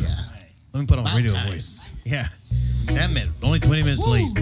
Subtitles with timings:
[0.00, 0.08] Yeah.
[0.72, 1.48] Let me put on About radio time.
[1.48, 1.90] voice.
[2.04, 2.26] Yeah.
[2.86, 3.28] Damn it.
[3.42, 4.38] Only 20 minutes late.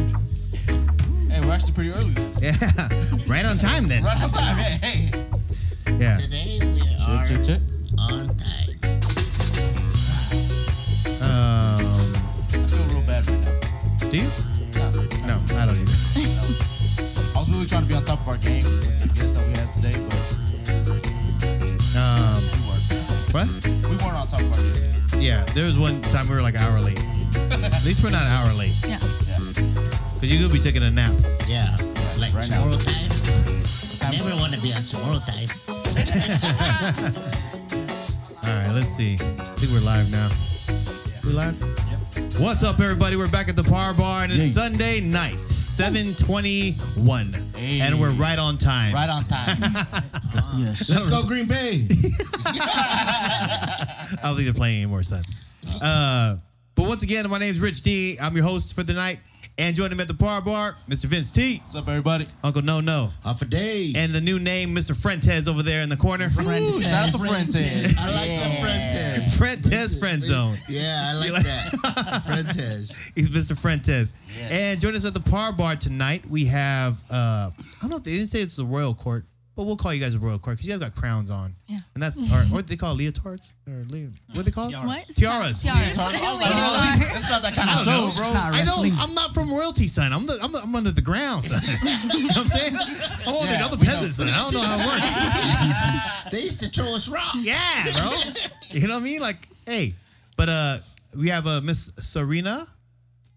[1.30, 2.12] Hey, we're actually pretty early.
[2.12, 2.32] Then.
[2.40, 2.52] Yeah.
[3.26, 4.02] right on time then.
[4.04, 4.56] Right on time.
[4.56, 5.10] Hey, hey.
[5.98, 6.18] Yeah.
[6.18, 7.60] Today we are Check, check, check.
[7.98, 8.68] on time.
[11.22, 14.08] Um, I feel real bad right now.
[14.10, 14.28] do you?
[14.74, 14.90] Nah,
[15.26, 15.92] No, I don't either.
[17.34, 18.64] I was really trying to be on top of our game
[25.54, 26.98] there was one time we were like an hour late.
[27.52, 28.74] At least we're not an hour late.
[28.86, 28.98] Yeah.
[29.26, 29.38] Yeah.
[30.14, 31.12] Because you could be taking a nap.
[31.46, 31.68] Yeah.
[32.18, 32.64] Like right now.
[32.64, 33.08] tomorrow time.
[34.12, 35.48] Never want to be on tomorrow time.
[38.44, 39.14] All right, let's see.
[39.14, 39.16] I
[39.58, 40.28] think we're live now.
[41.24, 41.60] We live?
[42.40, 43.16] What's up, everybody?
[43.16, 44.48] We're back at the Par Bar, and it's Yay.
[44.48, 47.32] Sunday night, 721.
[47.54, 47.80] Hey.
[47.80, 48.94] And we're right on time.
[48.94, 49.56] Right on time.
[50.56, 50.88] yes.
[50.88, 51.86] Let's go Green Bay.
[52.46, 55.22] I don't think they're playing anymore, son.
[55.82, 56.36] Uh,
[56.76, 58.16] but once again, my name's Rich T.
[58.22, 59.18] I'm your host for the night.
[59.58, 61.04] And joining me at the Par Bar, Mr.
[61.06, 62.26] Vince T, What's up, everybody?
[62.42, 63.92] Uncle No No, Off a day.
[63.94, 64.92] and the new name, Mr.
[64.92, 66.24] Frentez over there in the corner.
[66.24, 67.98] Ooh, shout out to Fuentes.
[68.00, 69.36] I like the Frentes.
[69.36, 70.56] Frentez Friend Zone.
[70.70, 72.22] Yeah, I like that.
[72.24, 73.12] Frentes.
[73.14, 73.52] He's Mr.
[73.52, 74.14] Frentez.
[74.28, 74.50] Yes.
[74.52, 78.04] And joining us at the Par Bar tonight, we have, uh, I don't know if
[78.04, 80.56] they didn't say it's the Royal Court, but we'll call you guys the Royal Court
[80.56, 81.54] because you guys got crowns on.
[81.66, 81.78] Yeah.
[81.94, 83.52] And that's, or what they call leotards?
[83.68, 84.68] Or le- what they call?
[84.70, 84.76] it?
[84.76, 85.02] What?
[85.12, 85.62] Tiaras.
[85.62, 85.88] Tiaras.
[85.92, 88.24] It's not that kind of show, bro.
[88.34, 90.12] I know I'm not from royalty, son.
[90.12, 91.60] I'm the, I'm, the, I'm under the ground, son.
[92.16, 92.74] you know what I'm saying?
[92.74, 94.00] I'm under Yeah, I'm the we know.
[94.08, 94.28] son.
[94.28, 96.22] I don't know how it works.
[96.32, 97.36] They used to throw us rocks.
[97.42, 98.10] yeah, bro.
[98.70, 99.20] You know what I mean?
[99.20, 99.36] Like,
[99.66, 99.92] hey,
[100.38, 100.78] but uh,
[101.18, 102.64] we have uh, Miss Serena,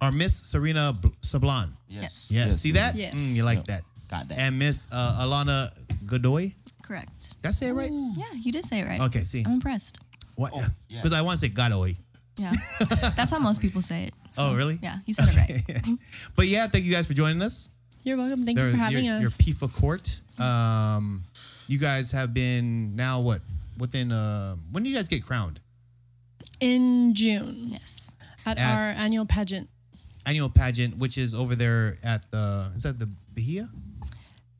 [0.02, 1.71] or Miss Serena B- Sablan.
[1.89, 2.30] Yes.
[2.31, 2.95] Yes, see that?
[2.95, 3.13] Yes.
[3.13, 3.81] Mm, you like that?
[4.19, 4.39] Got that.
[4.39, 5.67] And Miss uh, Alana
[6.05, 6.53] Godoy.
[6.83, 7.35] Correct.
[7.41, 7.89] Did I say it right?
[7.91, 9.02] Yeah, you did say it right.
[9.02, 9.44] Okay, see.
[9.45, 9.99] I'm impressed.
[10.35, 10.52] What?
[10.55, 11.02] Oh, yeah.
[11.02, 11.94] Because I want to say Godoy.
[12.38, 12.52] Yeah.
[13.16, 14.13] That's how most people say it.
[14.38, 14.77] Oh, really?
[14.83, 15.38] Yeah, you said it
[15.88, 15.97] right.
[16.36, 17.69] But yeah, thank you guys for joining us.
[18.03, 18.43] You're welcome.
[18.43, 19.21] Thank They're- you for having your, us.
[19.21, 20.20] Your PIFA court.
[20.42, 21.23] Um,
[21.70, 23.39] you guys have been now what?
[23.80, 25.61] Within uh, when do you guys get crowned?
[26.59, 28.11] in June Yes.
[28.45, 29.70] at, At- our annual pageant.
[30.26, 33.67] Annual pageant, which is over there at the is that the Bahia?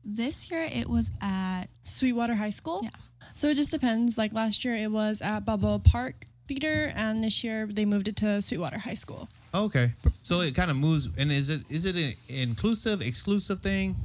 [0.08, 2.80] This year it was at Sweetwater High School.
[2.84, 2.90] Yeah.
[3.34, 4.16] So it just depends.
[4.16, 6.14] Like last year it was at Balboa Park
[6.46, 9.28] Theater, and this year they moved it to Sweetwater High School.
[9.52, 9.88] Okay,
[10.22, 11.06] so it kind of moves.
[11.18, 13.96] And is it is it an inclusive, exclusive thing?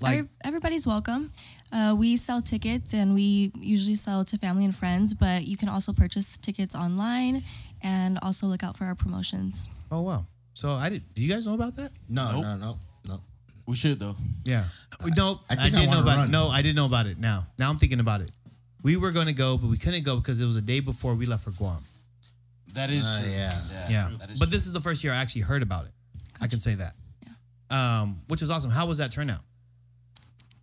[0.00, 1.32] Like Every- everybody's welcome.
[1.72, 5.68] Uh, we sell tickets and we usually sell to family and friends, but you can
[5.68, 7.42] also purchase tickets online
[7.82, 9.68] and also look out for our promotions.
[9.90, 10.26] oh wow.
[10.52, 11.02] So I did.
[11.14, 11.90] Do you guys know about that?
[12.08, 12.42] No, Nope.
[12.44, 12.78] no, no, no.
[13.66, 14.16] We should though.
[14.44, 14.64] Yeah.
[15.16, 16.28] no, I I, I didn't know about run.
[16.28, 16.32] it.
[16.32, 17.18] No, I didn't know about it.
[17.18, 18.30] Now, now I'm thinking about it.
[18.82, 21.14] We were going to go, but we couldn't go because it was a day before
[21.14, 21.82] we left for Guam.
[22.74, 23.30] That is Uh, true.
[23.32, 23.86] yeah.
[23.88, 24.10] Yeah.
[24.18, 24.52] That is But true.
[24.56, 25.92] this is the first year I actually heard about it.
[26.40, 26.92] I can say that.
[27.70, 28.00] Yeah.
[28.02, 28.70] Um, which was awesome.
[28.70, 29.40] How was that turnout?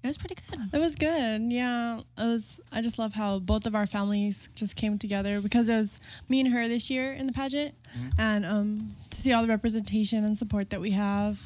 [0.03, 0.59] It was pretty good.
[0.73, 1.51] It was good.
[1.51, 1.99] Yeah.
[1.99, 5.75] It was I just love how both of our families just came together because it
[5.75, 7.75] was me and her this year in the pageant
[8.17, 11.39] and um to see all the representation and support that we have.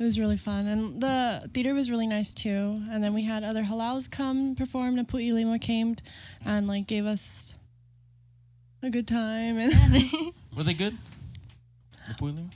[0.00, 0.66] It was really fun.
[0.66, 2.78] And the theater was really nice too.
[2.90, 4.96] And then we had other halaus come perform.
[4.96, 5.94] Napua Ilima came
[6.44, 7.58] and like gave us
[8.82, 9.72] a good time and
[10.56, 10.96] Were they good?
[12.08, 12.48] The Puilim?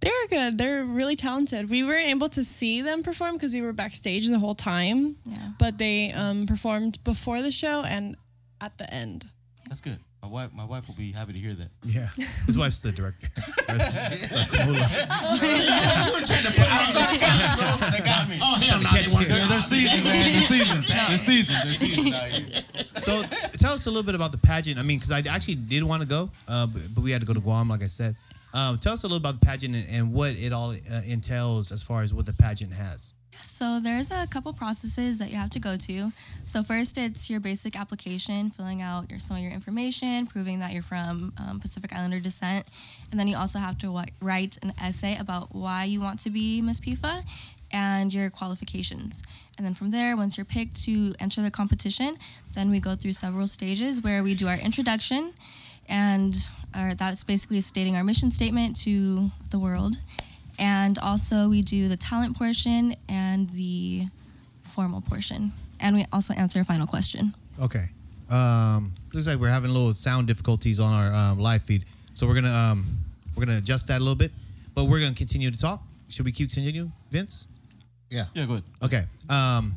[0.00, 0.58] They were good.
[0.58, 1.70] They're really talented.
[1.70, 5.52] We weren't able to see them perform because we were backstage the whole time, Yeah.
[5.58, 8.14] but they um, performed before the show and
[8.60, 9.24] at the end.
[9.66, 9.98] That's good.
[10.24, 11.68] My wife, my wife will be happy to hear that.
[11.84, 12.08] Yeah.
[12.46, 13.28] His wife's the director.
[18.40, 18.88] Oh hell no!
[18.88, 20.32] They they're, they're seasoned, man.
[20.32, 20.84] They're seasoned.
[20.84, 21.58] They're seasoned.
[21.64, 22.62] They're seasoned out here.
[22.84, 24.78] so t- tell us a little bit about the pageant.
[24.78, 27.26] I mean, because I actually did want to go, uh, but, but we had to
[27.26, 28.16] go to Guam, like I said.
[28.54, 31.70] Um, tell us a little about the pageant and, and what it all uh, entails
[31.70, 33.12] as far as what the pageant has.
[33.40, 36.12] So there's a couple processes that you have to go to.
[36.46, 40.72] So first, it's your basic application, filling out your some of your information, proving that
[40.72, 42.66] you're from um, Pacific Islander descent,
[43.10, 46.60] and then you also have to write an essay about why you want to be
[46.62, 47.22] Miss PIFA
[47.72, 49.22] and your qualifications.
[49.56, 52.16] And then from there, once you're picked to enter the competition,
[52.54, 55.32] then we go through several stages where we do our introduction,
[55.88, 56.34] and
[56.74, 59.96] our, that's basically stating our mission statement to the world.
[60.58, 64.06] And also, we do the talent portion and the
[64.62, 65.52] formal portion.
[65.80, 67.34] And we also answer a final question.
[67.62, 67.84] Okay.
[68.30, 71.84] Um, looks like we're having a little sound difficulties on our um, live feed,
[72.14, 72.86] so we're gonna um,
[73.36, 74.32] we're gonna adjust that a little bit,
[74.74, 75.82] but we're gonna continue to talk.
[76.08, 77.48] Should we keep continue, Vince?
[78.10, 78.26] Yeah.
[78.34, 78.62] Yeah, good.
[78.82, 79.02] Okay.
[79.28, 79.74] Um,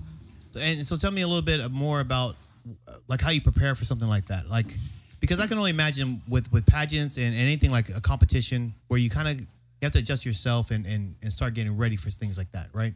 [0.60, 2.36] and so tell me a little bit more about
[2.88, 4.68] uh, like how you prepare for something like that, like
[5.20, 9.10] because I can only imagine with with pageants and anything like a competition where you
[9.10, 9.46] kind of
[9.82, 12.68] you have to adjust yourself and, and and start getting ready for things like that,
[12.74, 12.94] right?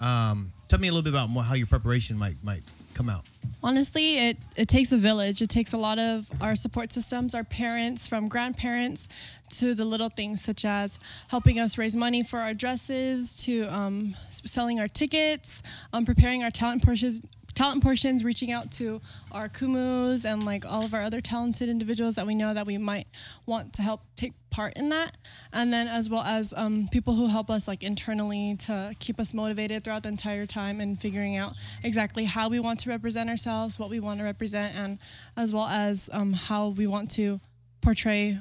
[0.00, 2.62] Um, tell me a little bit about more how your preparation might might
[2.94, 3.24] come out.
[3.62, 5.42] Honestly, it, it takes a village.
[5.42, 9.08] It takes a lot of our support systems, our parents, from grandparents
[9.50, 10.98] to the little things such as
[11.28, 16.50] helping us raise money for our dresses, to um, selling our tickets, um, preparing our
[16.50, 17.20] talent portions,
[17.58, 19.00] talent portions, reaching out to
[19.32, 22.78] our kumus and like all of our other talented individuals that we know that we
[22.78, 23.08] might
[23.46, 25.16] want to help take part in that,
[25.52, 29.34] and then as well as um, people who help us like internally to keep us
[29.34, 33.76] motivated throughout the entire time and figuring out exactly how we want to represent ourselves,
[33.76, 34.96] what we want to represent, and
[35.36, 37.40] as well as um, how we want to
[37.80, 38.38] portray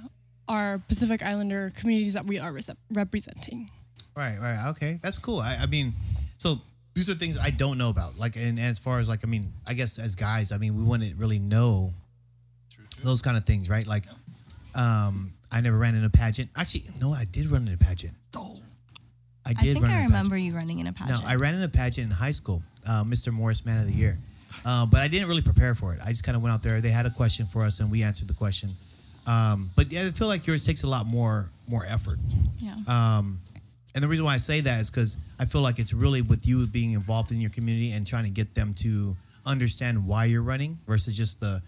[0.47, 3.67] our Pacific Islander communities that we are res- representing.
[4.15, 4.69] Right, right.
[4.69, 5.39] Okay, that's cool.
[5.39, 5.93] I, I mean,
[6.37, 6.61] so
[6.97, 8.17] these are things I don't know about.
[8.17, 10.83] Like, and, as far as like, I mean, I guess as guys, I mean, we
[10.83, 11.91] wouldn't really know
[13.03, 13.85] those kind of things, right?
[13.85, 14.05] Like,
[14.73, 16.49] um, I never ran in a pageant.
[16.57, 18.15] Actually, no, I did run in a pageant.
[18.35, 20.45] I I did think run I in a remember pageant.
[20.45, 21.21] you running in a pageant.
[21.23, 21.29] No.
[21.29, 23.31] I ran in a pageant in high school, uh, Mr.
[23.31, 24.17] Morse Man of the Year.
[24.65, 25.99] Uh, but I didn't really prepare for it.
[26.03, 26.81] I just kind of went out there.
[26.81, 28.71] They had a question for us, and we answered the question.
[29.27, 32.17] Um, but yeah, I feel like yours takes a lot more more effort.
[32.57, 32.73] yeah.
[32.87, 33.39] Um,
[33.95, 36.45] and the reason why I say that is because I feel like it's really with
[36.47, 40.43] you being involved in your community and trying to get them to understand why you're
[40.43, 41.61] running versus just the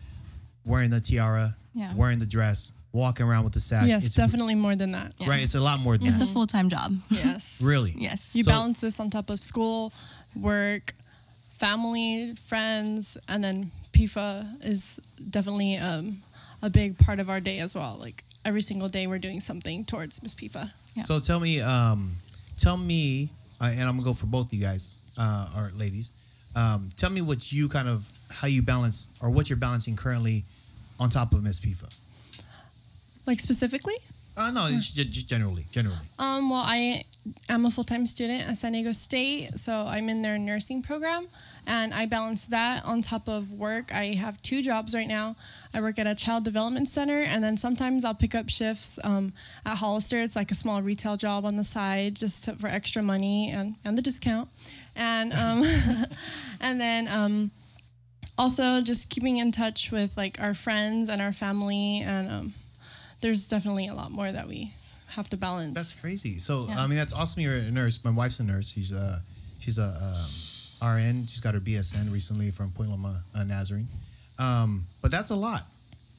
[0.66, 1.94] wearing the tiara, Yeah.
[1.96, 3.88] wearing the dress, walking around with the sash.
[3.88, 5.14] yes, it's, definitely more than that.
[5.20, 5.30] Yeah.
[5.30, 6.94] Right, it's a lot more than it's a full time job.
[7.10, 7.60] Yes.
[7.64, 7.94] really.
[7.98, 8.36] Yes.
[8.36, 9.92] You So- balance this on top of school,
[10.36, 10.94] work,
[11.58, 15.00] family, friends, and then PIFA is
[15.30, 16.18] definitely um,
[16.62, 17.98] a big part of our day as well.
[18.00, 20.72] Like every single day, we're doing something towards Miss PIFA.
[21.06, 22.16] So tell me, um,
[22.58, 23.30] tell me,
[23.62, 26.12] uh, and I'm gonna go for both you guys uh, or ladies.
[26.56, 30.44] Um, tell me what you kind of how you balance or what you're balancing currently
[31.00, 31.90] on top of Miss PIFA.
[33.26, 33.96] Like specifically,
[34.38, 35.98] Uh, no, it's just, just generally, generally.
[36.18, 37.04] um, well, I
[37.50, 41.28] am a full time student at San Diego State, so I'm in their nursing program,
[41.68, 43.94] and I balance that on top of work.
[43.94, 45.36] I have two jobs right now.
[45.74, 49.34] I work at a child development center, and then sometimes I'll pick up shifts um,
[49.66, 50.22] at Hollister.
[50.22, 53.76] It's like a small retail job on the side, just to, for extra money and,
[53.86, 54.50] and the discount,
[54.96, 55.64] and um,
[56.62, 57.52] and then um,
[58.38, 62.54] also just keeping in touch with like our friends and our family, and um,
[63.22, 64.74] there's definitely a lot more that we
[65.10, 65.76] have to balance.
[65.76, 66.40] That's crazy.
[66.40, 66.80] So Yeah.
[66.80, 67.42] I mean, that's awesome.
[67.42, 68.04] You're a nurse.
[68.04, 68.72] My wife's a nurse.
[68.72, 69.22] She's a
[69.60, 70.30] she's a um,
[70.82, 71.28] RN.
[71.28, 73.88] She's got her BSN recently from Point Loma uh, Nazarene.
[74.38, 75.64] Um, but that's a lot,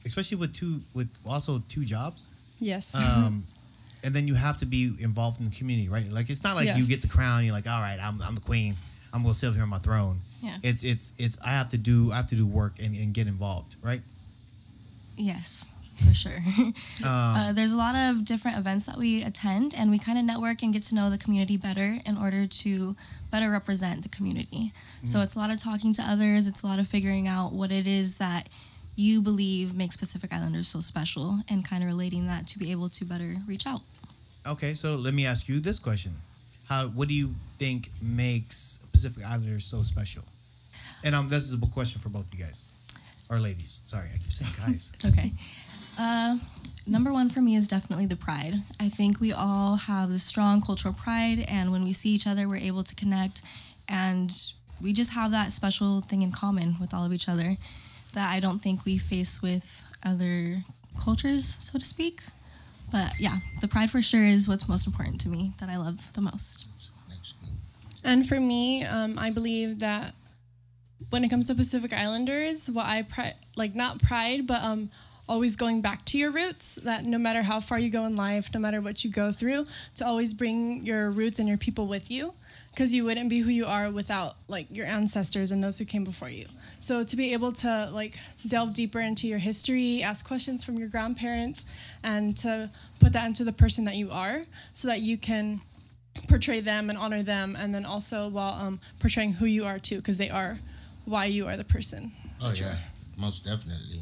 [0.05, 2.27] especially with two with also two jobs.
[2.59, 2.95] yes.
[2.95, 3.43] Um,
[4.03, 6.07] and then you have to be involved in the community, right?
[6.09, 7.43] Like it's not like you get the crown.
[7.43, 8.75] You're like, all right, I'm I'm the queen.
[9.13, 10.17] I'm gonna sit up here on my throne.
[10.41, 10.57] Yeah.
[10.63, 11.37] It's it's it's.
[11.45, 14.01] I have to do I have to do work and, and get involved, right?
[15.17, 15.73] Yes,
[16.07, 16.39] for sure.
[17.03, 20.23] Um, uh, there's a lot of different events that we attend, and we kind of
[20.23, 22.95] network and get to know the community better in order to
[23.31, 24.73] better represent the community.
[25.05, 25.23] So Mm.
[25.23, 26.47] it's a lot of talking to others.
[26.47, 28.49] It's a lot of figuring out what it is that
[28.95, 32.89] you believe makes Pacific Islanders so special, and kind of relating that to be able
[32.89, 33.81] to better reach out.
[34.45, 36.13] Okay, so let me ask you this question:
[36.67, 40.23] How what do you think makes Pacific Islanders so special?
[41.03, 42.61] And um, this is a question for both of you guys
[43.31, 43.79] or ladies.
[43.87, 44.91] Sorry, I keep saying guys.
[44.95, 45.31] It's okay.
[45.97, 46.37] Uh,
[46.85, 48.55] number one for me is definitely the pride.
[48.79, 52.47] I think we all have this strong cultural pride, and when we see each other,
[52.47, 53.41] we're able to connect,
[53.87, 54.31] and
[54.81, 57.57] we just have that special thing in common with all of each other
[58.13, 60.63] that I don't think we face with other
[61.01, 62.21] cultures, so to speak.
[62.91, 66.11] But yeah, the pride for sure is what's most important to me that I love
[66.13, 66.67] the most.
[68.03, 70.15] And for me, um, I believe that
[71.09, 74.89] when it comes to Pacific Islanders, what I pri- like not pride, but um,
[75.27, 76.75] always going back to your roots.
[76.75, 79.65] That no matter how far you go in life, no matter what you go through,
[79.95, 82.33] to always bring your roots and your people with you,
[82.71, 86.03] because you wouldn't be who you are without like your ancestors and those who came
[86.03, 86.45] before you.
[86.79, 88.17] So to be able to like
[88.47, 91.65] delve deeper into your history, ask questions from your grandparents,
[92.03, 94.43] and to put that into the person that you are,
[94.73, 95.61] so that you can
[96.27, 99.97] portray them and honor them, and then also while um, portraying who you are too,
[99.97, 100.57] because they are
[101.05, 102.11] why you are the person.
[102.41, 102.75] Oh yeah,
[103.17, 104.01] most definitely.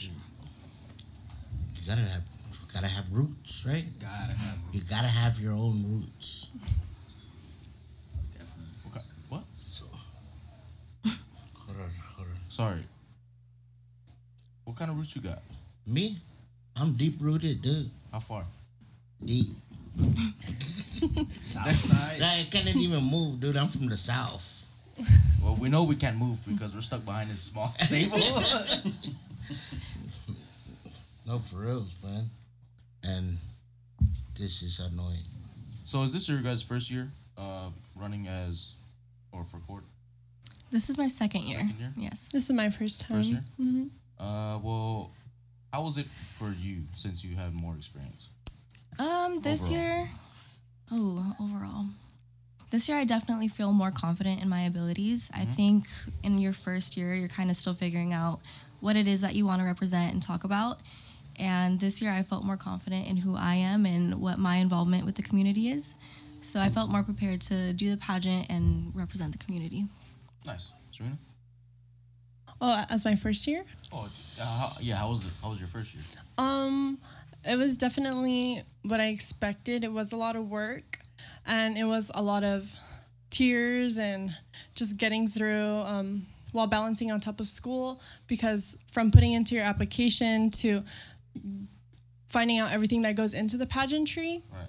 [0.00, 3.84] You gotta have, you gotta have roots, right?
[4.00, 4.58] Gotta have.
[4.72, 6.48] You gotta have your own roots.
[8.88, 9.00] Okay.
[9.28, 9.42] What?
[9.66, 9.86] So,
[11.04, 12.36] hold on, hold on.
[12.48, 12.82] Sorry.
[14.64, 15.40] What kind of roots you got?
[15.86, 16.16] Me,
[16.76, 17.90] I'm deep rooted, dude.
[18.12, 18.44] How far?
[19.24, 19.46] Deep.
[21.42, 22.22] South side.
[22.22, 23.56] I can't even move, dude.
[23.56, 24.61] I'm from the south.
[25.42, 28.18] Well, we know we can't move because we're stuck behind this small stable.
[31.26, 32.24] No, for reals, man.
[33.04, 33.38] And
[34.38, 35.22] this is annoying.
[35.84, 38.74] So is this your guys' first year uh, running as
[39.30, 39.84] or for court?
[40.70, 41.58] This is my second year.
[41.60, 41.92] Second year?
[41.96, 42.30] Yes.
[42.32, 43.18] This is my first time.
[43.18, 43.44] First year?
[43.56, 43.84] hmm
[44.18, 45.12] Uh, well,
[45.72, 48.28] how was it for you since you have more experience?
[48.98, 49.80] Um, this Overall.
[49.84, 50.08] year,
[50.90, 51.86] oh, overall,
[52.72, 55.30] this year I definitely feel more confident in my abilities.
[55.34, 55.84] I think
[56.22, 58.40] in your first year, you're kind of still figuring out
[58.80, 60.80] what it is that you want to represent and talk about.
[61.38, 65.04] And this year, I felt more confident in who I am and what my involvement
[65.04, 65.96] with the community is.
[66.40, 69.84] So I felt more prepared to do the pageant and represent the community.
[70.46, 71.18] Nice, Serena.
[72.58, 73.64] Oh, as my first year.
[73.92, 74.08] Oh,
[74.40, 74.96] uh, how, yeah.
[74.96, 75.32] How was it?
[75.42, 76.02] How was your first year?
[76.38, 76.98] Um,
[77.44, 79.84] it was definitely what I expected.
[79.84, 80.91] It was a lot of work,
[81.46, 82.74] and it was a lot of
[83.30, 84.34] tears and
[84.74, 88.00] just getting through um, while balancing on top of school.
[88.28, 90.82] Because from putting into your application to
[92.28, 94.66] finding out everything that goes into the pageantry, Right.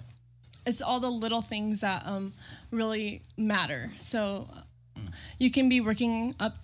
[0.66, 2.32] it's all the little things that um,
[2.70, 3.90] really matter.
[4.00, 4.46] So
[5.38, 6.56] you can be working up.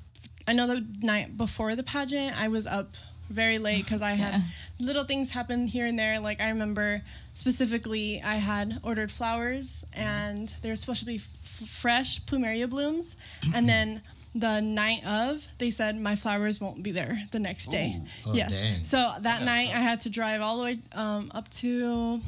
[0.48, 2.94] I know the night before the pageant, I was up
[3.30, 4.42] very late because I had
[4.78, 6.18] little things happen here and there.
[6.20, 7.02] Like I remember
[7.40, 13.16] specifically, I had ordered flowers and they were supposed to be f- fresh plumeria blooms,
[13.54, 14.02] and then.
[14.32, 17.96] The night of, they said my flowers won't be there the next day.
[18.24, 18.52] Oh, yes.
[18.52, 18.84] dang.
[18.84, 19.70] So that That night.
[19.74, 22.20] I had to drive all the way um, up to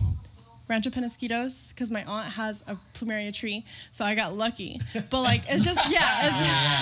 [0.67, 4.81] Rancho Penasquitos because my aunt has a plumeria tree, so I got lucky.
[5.11, 6.03] But like, it's just yeah,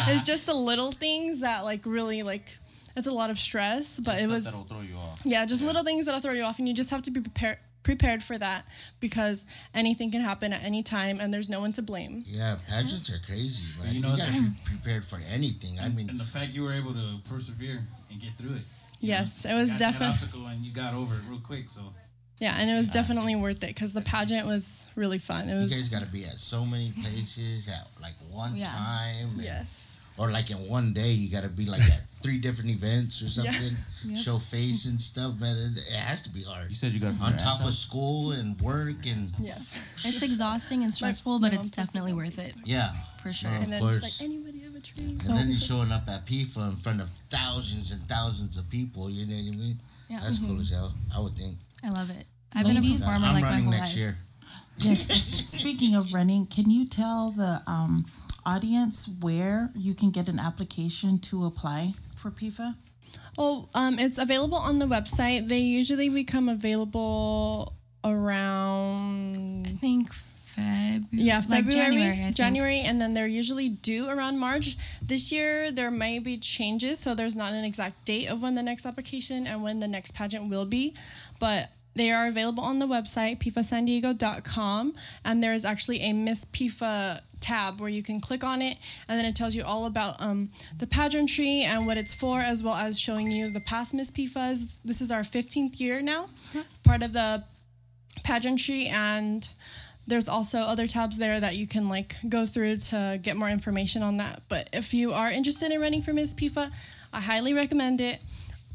[0.06, 2.56] it's, it's just the little things that like really like
[2.96, 4.00] it's a lot of stress.
[4.00, 5.20] But Stuff it was that'll throw you off.
[5.26, 7.58] yeah, just little things that'll throw you off, and you just have to be prepared
[7.82, 8.66] prepared for that
[9.00, 12.22] because anything can happen at any time, and there's no one to blame.
[12.26, 13.88] Yeah, pageants are crazy, man.
[13.94, 15.78] You You, know gotta be prepared for anything.
[15.80, 18.62] I mean, and the fact you were able to persevere and get through it.
[19.00, 21.68] Yes, know, it was got that definitely obstacle and you got over it real quick.
[21.70, 21.82] So
[22.38, 25.48] yeah, and it was That's definitely worth it because the pageant was really fun.
[25.48, 25.70] It was.
[25.72, 28.66] you was guys gotta be at so many places at like one Yeah.
[28.72, 29.30] time.
[29.34, 29.86] and- yes.
[30.18, 33.52] Or like in one day, you gotta be like at three different events or Yeah.
[33.52, 33.76] something.
[34.02, 34.18] Yep.
[34.18, 35.54] Show face and stuff, man.
[35.56, 36.70] It, it has to be hard.
[36.70, 39.68] You said you got it from On top of school and work and Yes.
[40.04, 42.92] It's exhausting and stressful, but my it's definitely worth it yeah.
[43.22, 43.50] for sure.
[43.50, 43.56] No.
[43.60, 44.02] And then course.
[44.02, 45.04] she's like, anybody have a tree?
[45.04, 49.10] And then you're showing up at PIFA in front of thousands and thousands of people.
[49.10, 49.76] You know what I mean?
[50.08, 50.20] Yeah.
[50.22, 50.94] That's cool as hell.
[51.14, 51.58] I would think.
[51.84, 52.24] I love it.
[52.54, 53.96] I've been a performer I'm like my whole next life.
[53.98, 54.16] year.
[54.78, 55.06] Yes.
[55.60, 58.06] Speaking of running, can you tell the um,
[58.46, 62.74] audience where you can get an application to apply for PIFA?
[63.36, 65.48] Well, um, it's available on the website.
[65.48, 67.72] They usually become available
[68.04, 71.06] around I think February.
[71.10, 72.32] yeah like February, January.
[72.32, 74.76] January, and then they're usually due around March.
[75.02, 78.62] This year there may be changes, so there's not an exact date of when the
[78.62, 80.94] next application and when the next pageant will be,
[81.38, 81.70] but.
[81.96, 87.80] They are available on the website, pifasandiego.com, and there is actually a Miss PIFA tab
[87.80, 88.76] where you can click on it,
[89.08, 92.62] and then it tells you all about um, the pageantry and what it's for, as
[92.62, 94.76] well as showing you the past Miss PIFAs.
[94.84, 96.26] This is our 15th year now,
[96.84, 97.44] part of the
[98.22, 99.48] pageantry, and
[100.06, 104.02] there's also other tabs there that you can like go through to get more information
[104.02, 104.42] on that.
[104.48, 106.70] But if you are interested in running for Miss PIFA,
[107.12, 108.20] I highly recommend it.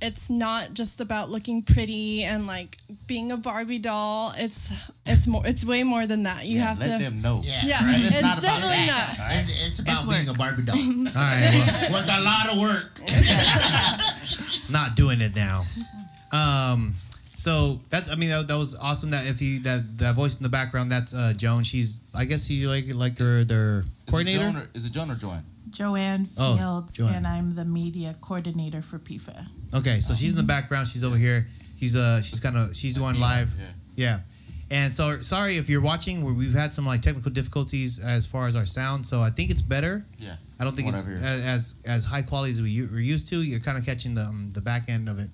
[0.06, 4.34] It's not just about looking pretty and like being a Barbie doll.
[4.38, 4.72] It's
[5.06, 5.42] it's more.
[5.46, 6.46] It's way more than that.
[6.46, 6.92] You Yeah, have let to.
[6.92, 7.42] Let them know.
[7.44, 7.62] Yeah.
[7.66, 8.06] yeah, right?
[8.06, 9.18] it's, not about definitely that.
[9.18, 9.28] not.
[9.32, 13.02] It's, it's about being a Barbie doll All right, well, with a lot of work.
[14.72, 15.64] not doing it now.
[16.32, 16.94] Um,
[17.36, 19.12] so that's I mean that, that was awesome.
[19.12, 21.64] That if you that that voice in the background, that's uh, Joan.
[21.64, 24.40] She's I guess you like like her their Is it coordinator.
[24.44, 25.44] Joan or, is it Joan or Joanne?
[25.76, 27.16] Joanne Oh, Fields, Joanne.
[27.16, 29.48] and I'm the media coordinator for PIFA.
[29.74, 30.88] Okay, so she's in the background.
[30.88, 31.46] She's over here.
[31.80, 33.54] She's uh she's kind of she's going live.
[33.60, 33.66] Yeah.
[34.08, 34.20] Yeah.
[34.72, 36.24] And so sorry if you're watching.
[36.24, 39.06] we- We've had some like technical difficulties as far as our sound.
[39.06, 40.06] So I think it's better.
[40.18, 40.36] Yeah.
[40.60, 43.36] I don't think it's as as high quality as we u- we're used to.
[43.44, 45.30] You're kind of catching the um, the back end of it.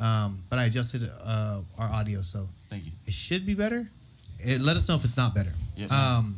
[0.00, 2.92] Um, but I adjusted uh, our audio, so Thank you.
[3.06, 3.88] it should be better.
[4.40, 5.52] It, let us know if it's not better.
[5.76, 5.92] Yep.
[5.92, 6.34] Um,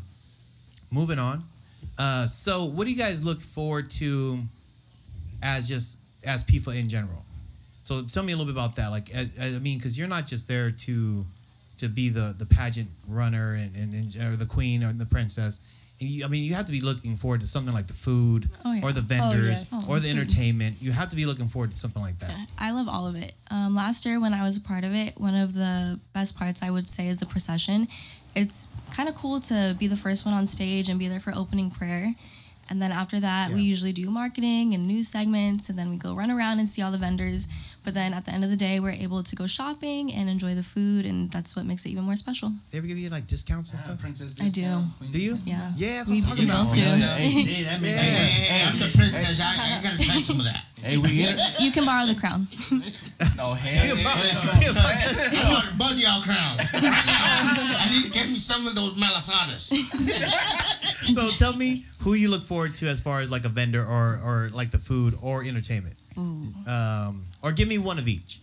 [0.93, 1.43] moving on.
[1.99, 4.38] Uh, so, what do you guys look forward to
[5.43, 7.25] as just as PIFA in general?
[7.85, 8.91] So, tell me a little bit about that.
[8.91, 11.25] Like, as, as- I mean, because you're not just there to
[11.79, 15.61] to be the the pageant runner and, and, and or the queen or the princess.
[15.99, 18.45] And you, I mean, you have to be looking forward to something like the food
[18.67, 18.83] Oh, yeah.
[18.85, 19.71] or the Oh, vendors yes.
[19.73, 20.76] Oh, or the entertainment.
[20.81, 22.37] You have to be looking forward to something like that.
[22.59, 23.33] I love all of it.
[23.50, 26.62] Um, last year, when I was a part of it, one of the best parts
[26.62, 27.88] I would say is the procession.
[28.37, 31.35] It's kind of cool to be the first one on stage and be there for
[31.35, 32.14] opening prayer.
[32.69, 36.14] And then after that, we usually do marketing and news segments, and then we go
[36.14, 37.49] run around and see all the vendors.
[37.87, 40.57] But then at the end of the day, we're able to go shopping and enjoy
[40.57, 42.50] the food, and that's what makes it even more special.
[42.73, 44.00] They ever give you like discounts and Yeah, stuff?
[44.00, 44.50] princess discount.
[44.50, 44.90] I do.
[44.99, 45.38] queen Do you?
[45.45, 45.71] Yeah.
[45.76, 46.66] Yeah, that's we, what I'm talking about.
[46.66, 46.81] both do.
[46.83, 49.38] Hey, that makes Hey, hey, hey, I'm the princess.
[49.40, 50.64] I, I gotta try some of that.
[50.83, 52.49] Hey, we get You can borrow the crown.
[53.38, 53.97] no hell.
[54.02, 56.66] I want both y'all crowns.
[56.75, 57.87] Right now.
[57.87, 59.71] I need to get me some of those malasadas.
[61.14, 64.19] so tell me who you look forward to as far as like a vendor or
[64.25, 65.95] or like the food or entertainment.
[66.16, 68.40] Um, or give me one of each.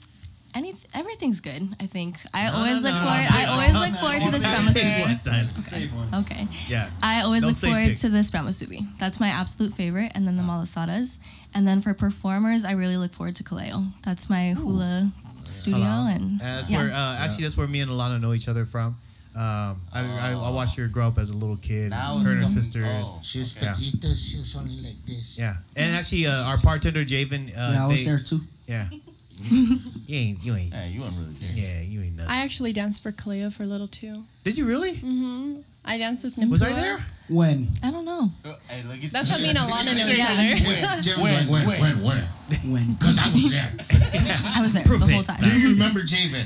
[0.55, 1.67] Any, everything's good.
[1.81, 2.15] I think.
[2.31, 3.25] I No, always no, look no, forward.
[3.27, 4.83] no, I no, always no, look no, forward no, to the no, spam no, pick
[4.83, 5.01] musubi.
[5.07, 5.45] one side.
[5.47, 6.13] safe one.
[6.21, 6.47] Okay.
[6.67, 6.89] Yeah.
[7.01, 8.01] I always No look safe forward picks.
[8.01, 8.85] to the spam musubi.
[8.99, 11.19] That's my absolute favorite, and then the malasadas.
[11.55, 13.93] And then for performers, I really look forward to Kaleo.
[14.03, 15.11] That's my hula
[15.45, 16.77] studio, and That's yeah.
[16.77, 18.95] where uh, actually that's where me and Alana know each other from.
[19.35, 21.89] Um, I, I, I watched her grow up as a little kid.
[21.89, 22.85] Now her and her sisters.
[22.87, 23.65] oh, She was okay.
[23.67, 24.13] petita.
[24.15, 25.37] She was only like this.
[25.39, 27.49] Yeah, and actually, uh, our bartender Javen.
[27.57, 28.41] Uh, yeah, I was they- there too.
[28.67, 28.87] Yeah.
[29.49, 30.45] you ain't.
[30.45, 30.73] You ain't.
[30.73, 31.49] Hey, you weren't really good.
[31.55, 32.31] Yeah, you ain't nothing.
[32.31, 34.23] I actually danced for Kaleo for a little too.
[34.43, 34.93] Did you really?
[34.93, 35.61] Mm-hmm.
[35.83, 36.51] I danced with Nimpua.
[36.51, 36.99] Was I there?
[37.29, 37.67] When?
[37.83, 38.31] I don't know.
[38.69, 41.21] Hey, look at That's what me and Alana know each Yeah.
[41.21, 41.47] When?
[41.47, 41.47] When?
[41.49, 41.81] when, When?
[41.81, 42.23] when, when?
[42.71, 42.93] When?
[42.93, 43.71] Because I was there.
[44.55, 45.41] I was there Proof the whole time.
[45.41, 46.45] Do you remember Javen?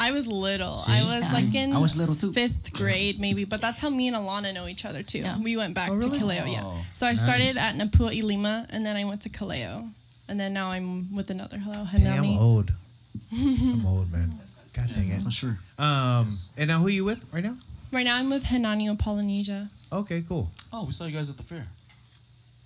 [0.00, 0.74] I was little.
[0.76, 0.92] See?
[0.92, 1.32] I was Yeah.
[1.32, 2.32] like in I was little too.
[2.32, 5.18] fifth grade maybe, but that's how me and Alana know each other too.
[5.20, 5.38] Yeah.
[5.38, 6.18] We went back Oh, really?
[6.18, 6.62] to Kaleo, yeah.
[6.64, 9.90] Oh, So I started at Napua Ilima and then I went to Kaleo.
[10.28, 12.70] And then now I'm with another hello, Damn, I'm old.
[13.32, 14.32] I'm old, man.
[14.72, 15.20] God dang it.
[15.22, 15.58] For sure.
[15.78, 17.54] Um, and now who are you with right now?
[17.92, 19.68] Right now I'm with Hananio Polynesia.
[19.92, 20.50] Okay, cool.
[20.72, 21.64] Oh, we saw you guys at the fair.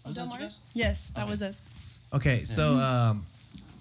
[0.07, 0.61] Was that you guys?
[0.75, 1.31] Yes, that Okay.
[1.31, 1.61] was us.
[2.15, 3.27] Okay, so um,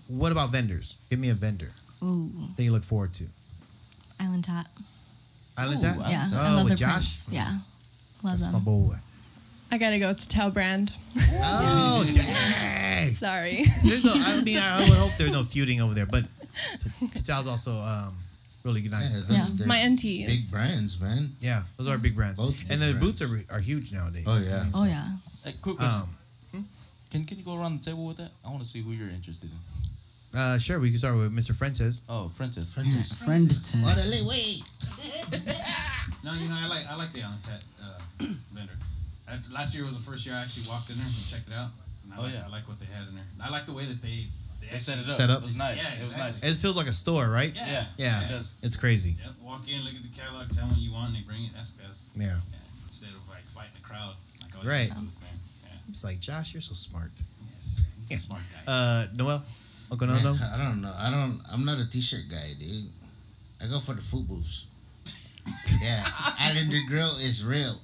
[0.07, 0.97] what about vendors?
[1.11, 1.71] Give me a vendor
[2.05, 3.25] Ooh, that you look forward to.
[4.19, 4.67] Island Tat.
[5.57, 5.91] Island Ooh, Tat?
[5.97, 6.33] Island Yeah, Tat.
[6.33, 7.25] I Oh, love with their Josh?
[7.25, 7.29] prints.
[7.31, 7.59] Yeah,
[8.23, 8.95] love That's my boy.
[9.71, 10.91] I gotta go to Tell Brand.
[11.41, 13.11] Oh, dang.
[13.13, 13.63] Sorry.
[13.83, 16.23] There's no, I mean, I would hope there's no feuding over there, but
[17.15, 18.13] Tajal's also um,
[18.63, 19.25] really nice.
[19.25, 19.65] those- Yeah.
[19.65, 21.31] My auntie Big brands, man.
[21.41, 22.39] Yeah, those are big brands.
[22.39, 23.19] Both and the brands.
[23.19, 24.25] boots are, are huge nowadays.
[24.27, 24.59] Oh, yeah.
[24.59, 25.07] I mean, Oh yeah.
[25.43, 26.01] Hey, quick question.
[26.53, 26.65] Um,
[27.11, 28.31] can can you go around the table with that?
[28.45, 29.57] I want to see who you're interested in.
[30.35, 31.55] Uh, sure, we can start with Mr.
[31.55, 32.03] Fuentes.
[32.09, 32.73] Oh, Francis.
[32.73, 33.13] Francis.
[33.13, 34.63] Friend to Orale, wait.
[36.23, 38.73] No, you know, I like I like the Island Tat uh, vendor.
[39.29, 41.53] I, last year was the first year I actually walked in there and checked it
[41.53, 41.69] out.
[42.03, 42.43] And I Oh, like, yeah.
[42.47, 43.23] I like what they had in there.
[43.41, 44.25] I like the way that they
[44.61, 45.09] they, They set it up.
[45.09, 45.39] Set up.
[45.41, 45.77] It was nice.
[45.77, 46.49] Yeah, it was exactly.
[46.49, 46.57] nice.
[46.57, 47.53] It feels like a store, right?
[47.55, 47.65] Yeah.
[47.69, 47.85] Yeah.
[47.97, 48.25] Yeah.
[48.25, 48.57] It does.
[48.63, 49.17] It's crazy.
[49.23, 51.43] Yep, walk in, look at the catalog, tell them what you want, and they bring
[51.45, 51.51] it.
[51.53, 52.01] That's best.
[52.15, 52.25] Yeah.
[52.25, 52.85] Yeah.
[52.89, 54.15] Instead of like fighting the crowd.
[54.41, 54.89] Like all Right.
[54.89, 55.37] the booths, man.
[55.69, 55.89] Yeah.
[55.89, 57.11] It's like, Josh, you're so smart.
[57.53, 57.93] Yes.
[58.09, 58.17] Yeah.
[58.17, 58.63] Smart guy.
[58.65, 59.45] Uh, Noel?
[59.91, 60.33] Uncle Nono?
[60.33, 60.93] Man, I don't know.
[60.99, 61.39] I don't.
[61.51, 62.85] I'm not a t-shirt guy, dude.
[63.63, 64.67] I go for the food booths.
[65.81, 66.03] yeah,
[66.39, 67.75] Islander Grill is real.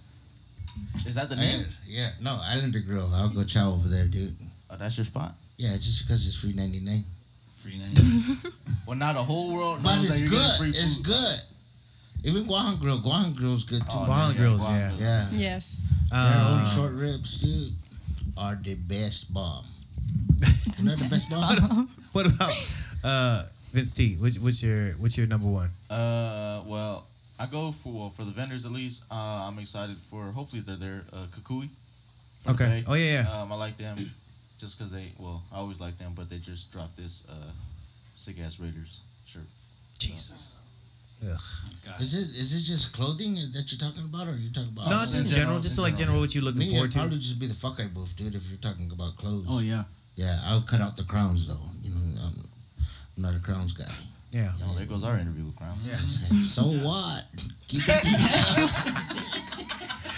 [1.05, 1.65] Is that the I- name?
[1.87, 3.09] yeah, no, Islander Grill.
[3.13, 4.35] I'll go chow over there, dude.
[4.69, 5.33] Oh, that's your spot.
[5.57, 7.03] Yeah, just because it's free ninety nine.
[7.59, 7.97] Free night.
[8.87, 10.57] Well, now the whole world But knows that it's you're good.
[10.57, 11.39] free It's good.
[12.23, 12.99] Even Guahan Grill.
[12.99, 13.87] Guahan Grill's good too.
[13.91, 14.89] Oh, Guahan yeah, Grills, Guahan yeah.
[14.89, 14.99] Grill.
[15.07, 15.27] yeah.
[15.53, 15.93] Yes.
[16.09, 17.73] Their own Uh, short ribs, dude,
[18.35, 19.65] are the best bomb.
[20.80, 21.88] You know the best bomb?
[22.12, 22.54] what about
[23.04, 24.15] uh, Vince T?
[24.15, 25.69] Which, what's your what's your number one?
[25.89, 27.08] Uh, well,
[27.39, 29.06] I go for for the vendors at least.
[29.12, 30.24] Uh, I'm excited for.
[30.32, 31.02] Hopefully, they're there.
[31.13, 31.69] Uh, Kukui.
[32.41, 32.84] from the Okay.
[32.88, 33.41] Oh yeah, yeah.
[33.41, 33.97] Um, I like them,
[34.60, 35.12] just because they.
[35.17, 37.52] Well, I always like them, but they just dropped this uh,
[38.13, 39.43] sick ass Raiders shirt.
[40.00, 40.62] Jesus.
[41.24, 41.38] Ugh.
[41.86, 42.02] God.
[42.02, 44.89] Is it is it just clothing that you're talking about, or are you talking about?
[44.89, 46.17] No, it's just in general, just in like general.
[46.17, 47.00] general what you looking Me, forward it'd to.
[47.00, 48.34] probably just be the fuck I booth, dude.
[48.34, 49.45] If you're talking about clothes.
[49.47, 49.84] Oh yeah.
[50.21, 51.65] Yeah, I'll cut out the crowns though.
[51.81, 52.36] You know, I'm,
[53.17, 53.91] I'm not a crowns guy.
[54.31, 54.51] Yeah.
[54.63, 55.89] Oh, there goes our interview with Crowns.
[55.89, 55.97] Yeah.
[56.41, 57.23] so what?
[57.67, 58.03] Keep it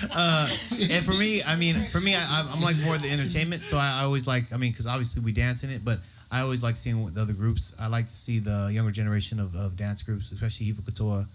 [0.15, 0.47] Uh,
[0.91, 3.63] and for me, I mean, for me, I, I'm- I'm like more the entertainment.
[3.63, 6.41] So I, I always like, I mean, because obviously we dance in it, but I
[6.41, 7.73] always like seeing what the other groups.
[7.79, 11.25] I like to see the younger generation of, of dance groups, especially Hiva Katoa,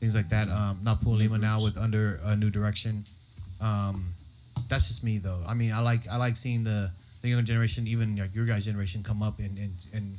[0.00, 0.48] things like that.
[0.48, 3.04] Um, not Pula Lima now with under a new direction.
[3.60, 4.06] Um,
[4.68, 5.42] that's just me though.
[5.48, 6.90] I mean, I like I like seeing the
[7.22, 10.16] the younger generation, even like your guys' generation, come up and and, and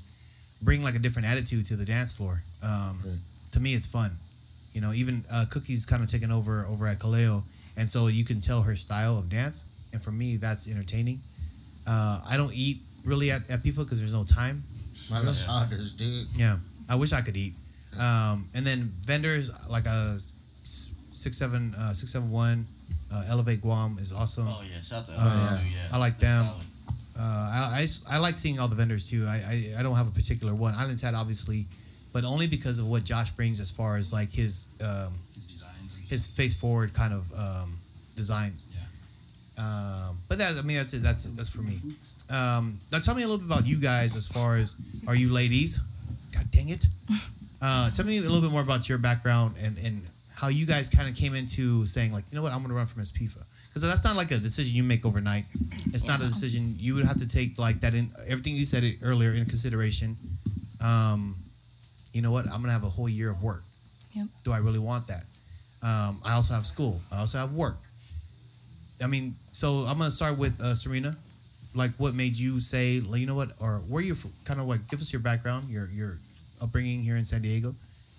[0.62, 2.44] bring like a different attitude to the dance floor.
[2.64, 3.20] Um, Right.
[3.52, 4.12] To me, it's fun.
[4.74, 7.44] You know, even uh, Cookie's kind of taken over over at Kaleo,
[7.78, 9.66] and so you can tell her style of dance.
[9.94, 11.22] And for me, that's entertaining.
[11.88, 14.64] Uh, I don't eat really at, at PIFA because there's no time.
[15.10, 16.28] malasadas, dude.
[16.36, 16.58] Yeah,
[16.90, 17.54] I wish I could eat.
[17.98, 20.34] Um, and then vendors like a s-
[21.12, 22.66] six seven uh, six seven one,
[23.12, 24.48] uh, Elevate Guam is awesome.
[24.48, 25.66] Oh yeah, shout out to Uh, too.
[25.70, 26.46] Yeah, I like They're them.
[26.46, 26.66] solid.
[27.20, 29.26] Uh, I, I s- I like seeing all the vendors too.
[29.28, 30.74] I, I, I don't have a particular one.
[30.76, 31.66] Island Tat obviously,
[32.14, 35.64] but only because of what Josh brings as far as like his um, His
[36.10, 37.78] his face forward kind of um,
[38.16, 38.70] designs.
[38.72, 38.84] Yeah.
[39.60, 41.02] Um, but that I mean that's it.
[41.02, 41.80] That's that's for me.
[42.30, 44.76] Um, now tell me a little bit about you guys as far as
[45.08, 45.80] are you ladies?
[46.34, 46.86] God dang it!
[47.60, 50.04] Uh, tell me a little bit more about your background and and
[50.36, 52.76] how you guys kind of came into saying like you know what I'm going to
[52.76, 53.42] run for Miss PIFA
[53.78, 55.46] because that's not like a decision you make overnight.
[55.94, 58.84] It's not a decision you would have to take like that in everything you said
[59.04, 60.18] earlier in consideration.
[60.84, 61.36] Um,
[62.12, 62.46] you know what?
[62.46, 63.63] I'm gonna have a whole year of work.
[64.13, 64.28] Yep.
[64.44, 65.24] Do I really want that?
[65.84, 67.00] Um, I also have school.
[67.12, 67.78] I also have work.
[69.04, 71.16] I mean, so I'm gonna start with uh, Serena.
[71.76, 74.16] Like, what made you say, you know what, or where you?
[74.46, 76.18] Kind of like, give us your background, your your
[76.63, 77.76] upbringing here in San Diego,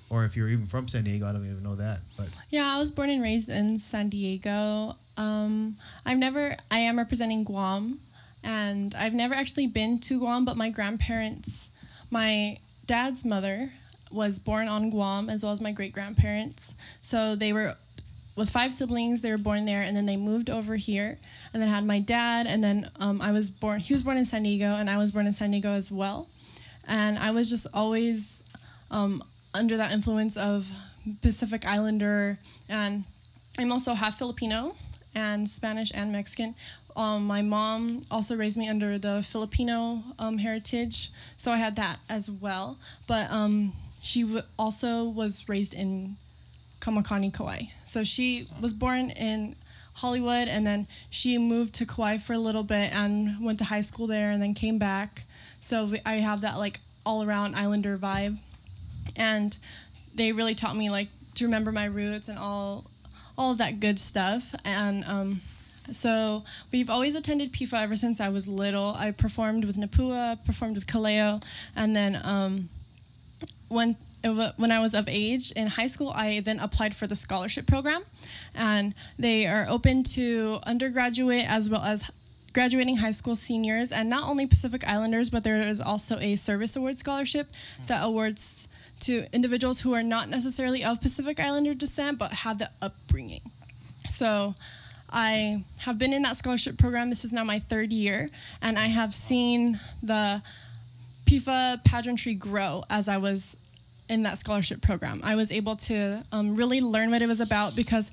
[0.08, 1.98] or if you're even from San Diego, I don't even know that.
[2.16, 4.94] But Yeah, I was born and raised in San Diego.
[5.18, 5.74] Um,
[6.06, 7.98] I've never, I am representing Guam,
[8.44, 11.70] and I've never actually been to Guam, but my grandparents,
[12.10, 13.70] my dad's mother
[14.12, 16.76] was born on Guam, as well as my great grandparents.
[17.02, 17.74] So they were
[18.36, 21.18] with five siblings, they were born there, and then they moved over here,
[21.52, 24.24] and then had my dad, and then um, I was born, he was born in
[24.24, 26.28] San Diego, and I was born in San Diego as well.
[26.86, 28.44] And I was just always
[28.92, 30.70] um, under that influence of
[31.22, 33.02] Pacific Islander, and
[33.58, 34.76] I'm also half Filipino
[35.14, 36.54] and Spanish and Mexican.
[36.96, 41.98] Um, my mom also raised me under the Filipino um, heritage, so I had that
[42.08, 42.76] as well.
[43.06, 46.16] But um, she w- also was raised in
[46.80, 47.66] Kamakani, Kauai.
[47.86, 49.54] So she was born in
[49.94, 53.82] Hollywood, and then she moved to Kauai for a little bit and went to high
[53.82, 55.22] school there, and then came back.
[55.60, 58.38] So I have that like all around Islander vibe,
[59.14, 59.56] and
[60.14, 62.84] they really taught me like to remember my roots and all
[63.38, 64.54] all that good stuff.
[64.64, 65.40] And um,
[65.92, 68.94] so we've always attended PIFA ever since I was little.
[68.98, 71.42] I performed with Napua, performed with Kaleo,
[71.74, 72.68] and then um,
[73.68, 73.96] when
[74.56, 78.02] when I was of age in high school, I then applied for the scholarship program,
[78.54, 82.10] and they are open to undergraduate as well as
[82.52, 86.74] graduating high school seniors, and not only Pacific Islanders, but there is also a service
[86.74, 87.46] award scholarship
[87.86, 88.68] that awards
[89.00, 93.42] to individuals who are not necessarily of Pacific Islander descent but have the upbringing.
[94.10, 94.54] So
[95.10, 97.08] I have been in that scholarship program.
[97.08, 98.28] This is now my third year,
[98.60, 100.42] and I have seen the
[101.26, 103.56] PIFA pageantry grow as I was
[104.08, 105.20] in that scholarship program.
[105.22, 108.10] I was able to um, really learn what it was about because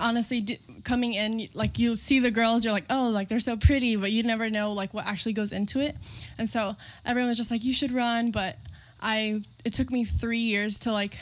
[0.00, 3.56] honestly d- coming in like you see the girls you're like oh like they're so
[3.56, 5.96] pretty but you never know like what actually goes into it
[6.38, 8.56] and so everyone was just like you should run but
[9.00, 11.16] i it took me three years to like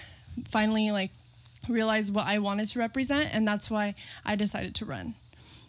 [0.49, 1.11] finally like
[1.69, 5.15] realize what i wanted to represent and that's why i decided to run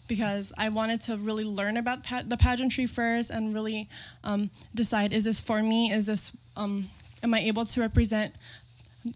[0.08, 3.88] because I wanted to really learn about pa- the pageantry first and really
[4.24, 5.92] um, decide is this for me?
[5.92, 6.88] Is this um,
[7.22, 8.34] am I able to represent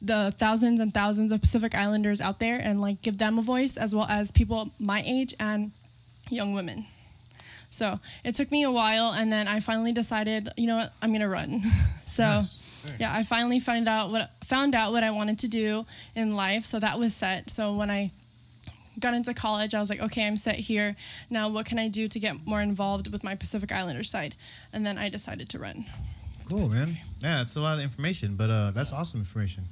[0.00, 3.76] the thousands and thousands of Pacific Islanders out there and like give them a voice
[3.76, 5.72] as well as people my age and
[6.30, 6.86] young women.
[7.68, 11.10] So it took me a while, and then I finally decided, you know what, I'm
[11.10, 11.62] gonna run.
[12.06, 12.42] so
[12.98, 16.64] yeah, I finally found out what found out what I wanted to do in life.
[16.64, 17.50] So that was set.
[17.50, 18.10] So when I
[18.98, 20.96] got into college, I was like, okay, I'm set here.
[21.30, 24.34] Now, what can I do to get more involved with my Pacific Islander side?
[24.72, 25.84] And then I decided to run.
[26.48, 26.98] cool, man.
[27.20, 29.64] Yeah, it's a lot of information, but uh, that's awesome information.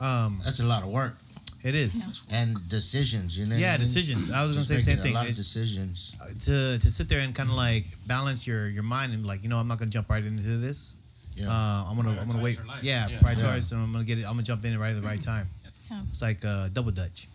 [0.00, 1.16] Um, That's a lot of work
[1.64, 3.38] it is and decisions.
[3.38, 3.56] You know.
[3.56, 3.80] Yeah, what I mean?
[3.80, 4.30] decisions.
[4.30, 5.12] I was gonna say the same thing.
[5.12, 6.14] A lot of decisions.
[6.44, 9.48] to to sit there and kind of like balance your your mind and like you
[9.48, 10.94] know I'm not gonna jump right into this.
[11.36, 11.48] Yeah.
[11.50, 12.58] Uh, I'm gonna I'm gonna wait.
[12.82, 13.18] Yeah, Yeah.
[13.18, 14.24] prioritize, and I'm gonna get it.
[14.24, 15.48] I'm gonna jump in right at the right time.
[15.90, 16.00] Yeah.
[16.08, 17.28] It's like uh, double dutch.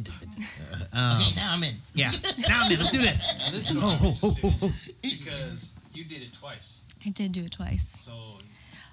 [0.94, 1.76] Um, okay, now I'm in.
[1.94, 2.12] yeah,
[2.50, 3.50] now man, let's do this.
[3.52, 6.80] This Oh, oh, oh, oh, because you did it twice.
[7.06, 7.84] I did do it twice.
[8.02, 8.14] So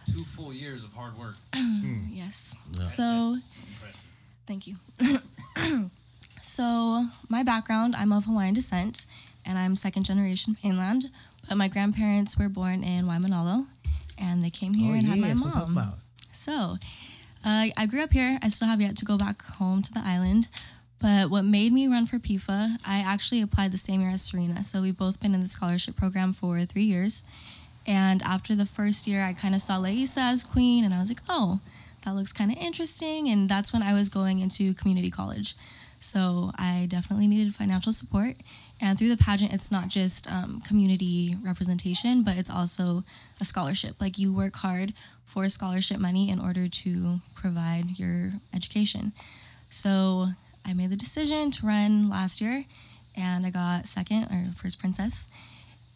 [0.07, 1.37] two full years of hard work.
[2.11, 2.57] Yes.
[2.73, 2.83] Yeah.
[2.83, 4.07] So impressive.
[4.47, 4.77] Thank you.
[6.43, 9.07] so, my background I'm of Hawaiian descent
[9.47, 11.11] and I'm second generation mainland,
[11.49, 13.67] but my grandparents were born in Waimanalo
[14.21, 15.85] and they came here Oh and yeah, had my that's what I'm talking mom.
[15.85, 15.99] about.
[16.33, 16.53] So,
[17.45, 18.39] uh, I grew up here.
[18.43, 20.49] I still have yet to go back home to the island.
[21.01, 24.65] But what made me run for PIFA, I actually applied the same year as Serena.
[24.65, 27.25] So we've both been in the scholarship program for three years.
[27.87, 31.09] And after the first year, I kind of saw Laisa as queen, and I was
[31.09, 31.61] like, oh,
[32.05, 33.29] that looks kind of interesting.
[33.29, 35.55] And that's when I was going into community college.
[36.01, 38.37] So I definitely needed financial support.
[38.81, 43.03] And through the pageant, it's not just um, community representation, but it's also
[43.41, 44.01] a scholarship.
[44.01, 44.93] Like you work hard
[45.25, 49.13] for scholarship money in order to provide your education.
[49.69, 50.27] So
[50.65, 52.65] I made the decision to run last year,
[53.17, 55.29] and I got second or first princess.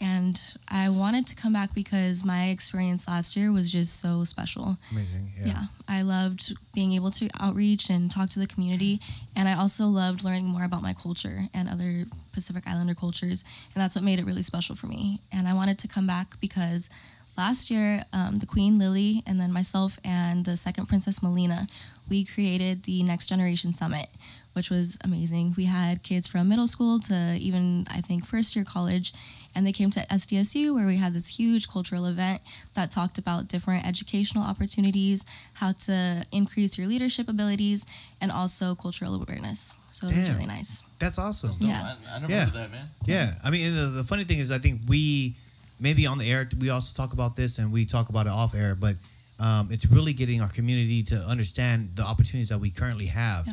[0.02, 4.76] And I wanted to come back because my experience last year was just so special.
[4.90, 5.28] Amazing.
[5.38, 5.46] Yeah.
[5.46, 5.62] Yeah.
[5.88, 8.98] I loved being able to outreach and talk to the community.
[9.36, 13.44] And I also loved learning more about my culture and other Pacific Islander cultures.
[13.74, 15.20] And that's what made it really special for me.
[15.32, 16.90] And I wanted to come back because
[17.38, 21.68] last year, um, the Queen Lily, and then myself and the second Princess Melina,
[22.10, 24.08] we created the Next Generation Summit,
[24.52, 25.54] which was amazing.
[25.56, 29.12] We had kids from middle school to even, I think, first year college
[29.54, 32.40] and they came to SDSU where we had this huge cultural event
[32.74, 37.84] that talked about different educational opportunities, how to increase your leadership abilities,
[38.20, 39.76] and also cultural awareness.
[39.90, 40.82] So it was really nice.
[40.98, 41.50] That's awesome.
[41.60, 41.94] No, Yeah.
[42.10, 42.38] I, I never Yeah.
[42.40, 42.86] heard of that, man.
[43.04, 45.34] Yeah, I mean, the, the funny thing is, I think we
[45.78, 48.54] maybe on the air we also talk about this, and we talk about it off
[48.54, 48.94] air, but
[49.38, 53.46] um, it's really getting our community to understand the opportunities that we currently have.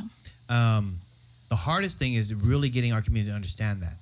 [0.50, 0.98] Um,
[1.50, 3.96] the hardest thing is really getting our community to understand that.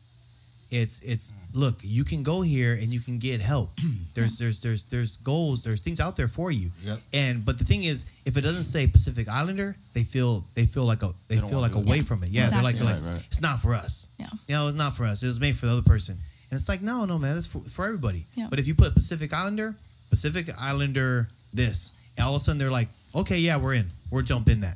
[0.69, 3.69] It's it's look, you can go here and you can get help.
[4.15, 6.69] There's there's there's there's goals, there's things out there for you.
[6.83, 6.99] Yep.
[7.13, 10.83] And but the thing is, if it doesn't say Pacific Islander, they feel they feel
[10.85, 12.03] like a they, They feel like away Yeah.
[12.03, 12.29] from it.
[12.29, 13.27] Yeah, they're like, they're like Right, right.
[13.27, 14.09] it's not for us.
[14.19, 14.27] Yeah.
[14.47, 15.23] You know, it's not for us.
[15.23, 16.17] It was made for the other person.
[16.49, 18.25] And it's like, no, no, man, that's for, for everybody.
[18.35, 18.47] Yeah.
[18.49, 19.75] But if you put Pacific Islander,
[20.09, 23.87] Pacific Islander, this, and all of a sudden they're like, okay, yeah, we're in.
[24.11, 24.75] We're jumping that.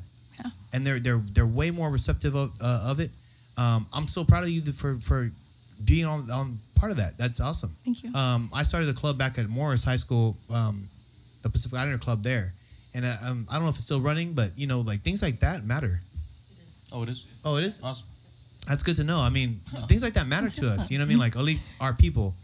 [0.72, 0.76] Yeah.
[0.76, 3.10] And they're they're they're way more receptive of, uh, of it.
[3.56, 5.28] Um, I'm so proud of you for for
[5.84, 7.18] being on on part of that.
[7.18, 7.76] That's awesome.
[7.84, 8.14] Thank you.
[8.14, 10.88] Um, I started the club back at Morse High School, um,
[11.42, 12.52] the Pacific Islander Club there,
[12.94, 15.22] and uh, um, I don't know if it's still running, but you know, like things
[15.22, 16.00] like that matter.
[16.92, 17.26] Oh, it is.
[17.44, 17.82] Oh, it is.
[17.82, 18.06] Awesome.
[18.68, 19.18] That's good to know.
[19.18, 20.90] I mean, things like that matter to us.
[20.90, 21.18] You know what I mean?
[21.26, 22.34] Like at least our people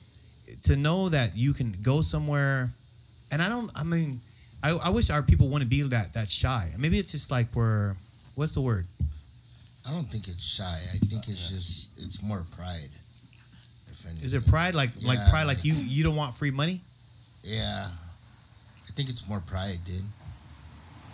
[0.62, 2.70] to know that you can go somewhere.
[3.30, 3.70] And I don't.
[3.74, 4.20] I mean,
[4.62, 6.70] I, I wish our people wouldn't be that that shy.
[6.78, 7.96] Maybe it's just like we're.
[8.38, 8.86] What's the word?
[9.84, 10.78] I don't think it's shy.
[10.94, 12.88] I think it's just it's more pride.
[13.88, 14.22] If anything.
[14.24, 14.76] Is it pride?
[14.76, 15.48] Like like pride?
[15.48, 16.82] Like you you don't want free money?
[17.42, 17.88] Yeah,
[18.86, 20.04] I think it's more pride, dude.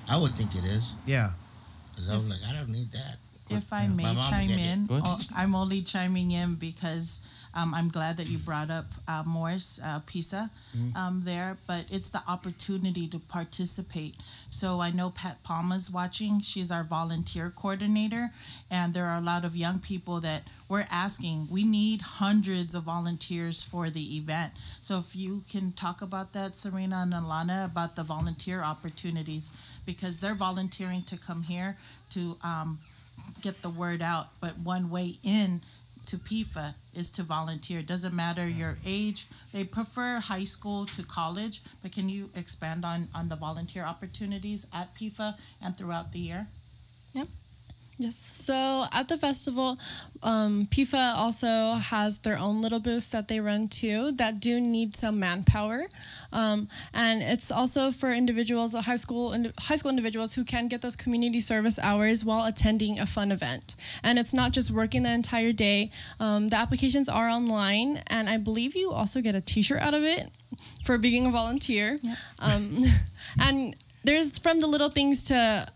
[0.07, 1.31] I would think it is Yeah.
[1.95, 3.17] because I was like, I don't need that.
[3.49, 3.89] If I Yeah.
[3.95, 5.07] may chime in, Go ahead.
[5.09, 7.23] oh, I'm only chiming in because
[7.55, 10.97] um, I'm glad that you brought up uh, Morse uh, Pisa Mm-hmm.
[10.97, 14.17] um, there, but it's the opportunity to participate.
[14.51, 16.41] So I know Pat Palma's watching.
[16.41, 18.31] She's our volunteer coordinator,
[18.73, 21.47] and there are a lot of young people that we're asking.
[21.49, 24.53] We need hundreds of volunteers for the event.
[24.81, 29.53] So if you can talk about that, Serena and Alana, about the volunteer opportunities,
[29.87, 31.77] because they're volunteering to come here
[32.11, 32.79] to um,
[33.43, 34.27] get the word out.
[34.41, 35.61] But one way in
[36.07, 37.81] to PIFA is to volunteer.
[37.81, 39.27] It doesn't matter your age.
[39.53, 41.63] They prefer high school to college.
[41.83, 46.47] But can you expand on, on the volunteer opportunities at PIFA and throughout the year?
[48.05, 48.33] Yes.
[48.35, 49.79] So at the festival,
[50.23, 54.95] um, PIFA also has their own little booths that they run too that do need
[54.95, 55.87] some manpower,
[56.31, 60.83] um, and it's also for individuals, uh, high school high school individuals who can get
[60.83, 63.75] those community service hours while attending a fun event.
[64.03, 65.91] And it's not just working the entire day.
[66.21, 70.03] Um, the applications are online, and I believe you also get a T-shirt out of
[70.03, 70.31] it
[70.85, 71.99] for being a volunteer.
[72.03, 72.19] Yep.
[72.39, 72.85] Um,
[73.41, 75.67] and there's from the little things to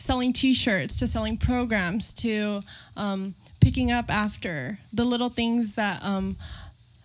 [0.00, 2.62] selling t-shirts to selling programs to
[2.96, 6.36] um, picking up after the little things that um,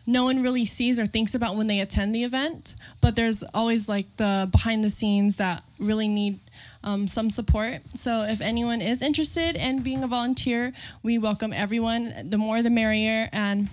[0.08, 2.76] no one really sees or thinks about when they attend the event.
[3.02, 6.40] But there's always like the behind the scenes that really need
[6.84, 7.82] um, some support.
[7.96, 10.72] So if anyone is interested in being a volunteer
[11.04, 12.14] we welcome everyone.
[12.30, 13.28] The more the merrier.
[13.34, 13.70] And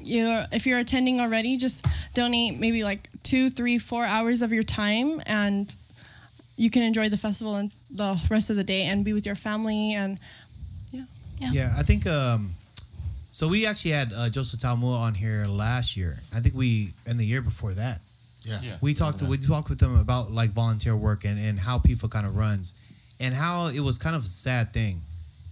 [0.00, 4.62] you if you're attending already just donate maybe like two three four hours of your
[4.62, 5.74] time and
[6.56, 9.34] you can enjoy the festival and the rest of the day and be with your
[9.36, 10.18] family and
[10.92, 11.02] Yeah.
[11.38, 12.50] Yeah, yeah I think um
[13.32, 16.20] so we actually had uh, Joseph Talmua on here last year.
[16.34, 18.00] I think we and the year before that.
[18.44, 18.58] Yeah.
[18.62, 18.76] Yeah.
[18.80, 22.26] We talked we talked with them about like volunteer work and, and how people kind
[22.26, 22.74] of runs
[23.20, 25.02] and how it was kind of a sad thing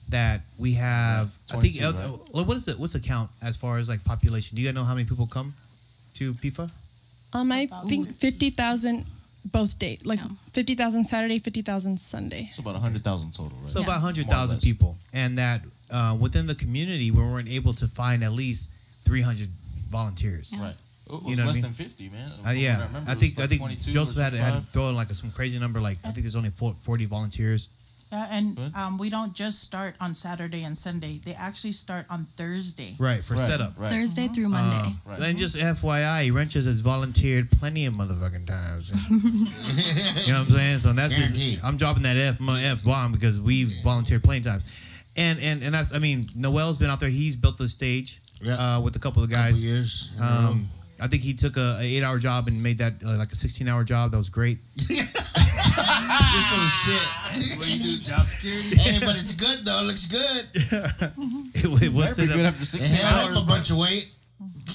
[0.09, 2.47] that we have I think 22, uh, right?
[2.47, 4.57] what is it what's the count as far as like population?
[4.57, 5.55] Do you guys know how many people come
[6.15, 6.71] to PIFA?
[7.35, 9.05] um i About think 50,000
[9.45, 10.29] both date like Yeah.
[10.53, 13.71] 50,000 Saturday 50,000 Sunday It's about hundred thousand total, right?
[13.71, 13.85] So Yeah.
[13.87, 17.87] about More or 100,000 people and that uh, within the community we weren't able to
[17.87, 18.71] find at least
[19.05, 19.49] 300
[19.89, 20.53] volunteers.
[20.53, 20.63] Yeah.
[20.63, 20.75] Right.
[21.07, 21.63] It was You know what I less mean?
[21.63, 22.33] than fifty, man.
[22.47, 24.69] Uh, yeah, remember, I it was think I think Joseph had, had 25.
[24.71, 25.79] throw in like some crazy number.
[25.81, 27.69] Like I think there's only 40 volunteers.
[28.15, 31.19] Yeah, and um, we don't just start on Saturday and Sunday.
[31.25, 32.95] They actually start on Thursday.
[32.99, 33.73] Right for Right, setup.
[33.77, 33.91] Right.
[33.91, 34.87] Thursday through Monday.
[34.87, 35.19] Um, Right.
[35.21, 38.93] And just FYI, Wrenches has volunteered plenty of motherfucking times.
[39.11, 40.79] you know what I'm saying?
[40.79, 44.45] So that's just, I'm dropping that F my F bomb because we've volunteered plenty of
[44.45, 44.65] times.
[45.17, 47.09] And and and that's I mean Noel's been out there.
[47.09, 48.21] He's built the stage.
[48.41, 48.55] Yeah.
[48.77, 49.63] uh, with a couple of Couple guys.
[49.63, 50.13] years.
[50.19, 50.33] in a row.
[50.51, 50.69] Um,
[51.03, 53.37] I think he took a, a eight hour job and made that uh, like a
[53.37, 54.11] sixteen hour job.
[54.13, 54.59] That was great.
[55.77, 57.59] You're full of shit.
[57.59, 57.99] What you do?
[57.99, 58.77] Job security?
[58.77, 59.81] hey, but it's good though.
[59.81, 60.45] It looks good.
[61.57, 63.37] It, it was Pretty good up- after It 16 held hours.
[63.39, 64.09] up a bunch of weight.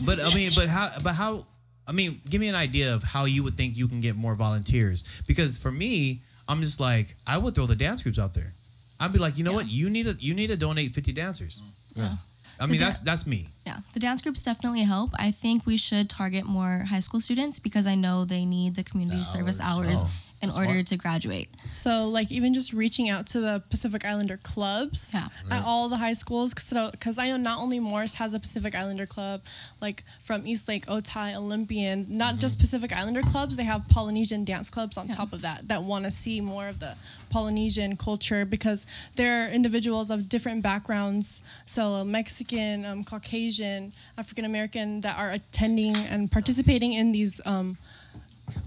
[0.06, 0.88] but I mean, but how?
[1.04, 1.46] But how?
[1.88, 4.36] I mean, give me an idea of how you would think you can get more
[4.36, 5.22] volunteers.
[5.28, 8.54] Because for me, I'm just like I would throw the dance groups out there.
[9.00, 9.68] I'd be like, you know what?
[9.68, 11.62] You need to you need to donate 50 dancers.
[11.96, 12.16] Yeah.
[12.62, 13.44] I mean, The that's that's me.
[13.66, 15.12] Yeah, the dance groups definitely help.
[15.18, 18.84] I think we should target more high school students because I know they need the
[18.84, 21.50] community The service hours, hours oh, in order to graduate.
[21.74, 25.28] So, like, even just reaching out to the Pacific Islander clubs Yeah.
[25.52, 26.54] at all the high schools.
[26.54, 29.42] Because I know not only Morse has a Pacific Islander club,
[29.82, 34.70] like from East Lake, Otay, Olympian, not just Pacific Islander clubs, they have Polynesian dance
[34.70, 35.16] clubs on Yeah.
[35.16, 36.96] top of that that want to see more of the
[37.30, 41.42] Polynesian culture because they're individuals of different backgrounds.
[41.66, 47.42] So, Mexican, um, Caucasian, African American that are attending and participating in these.
[47.46, 47.78] Um,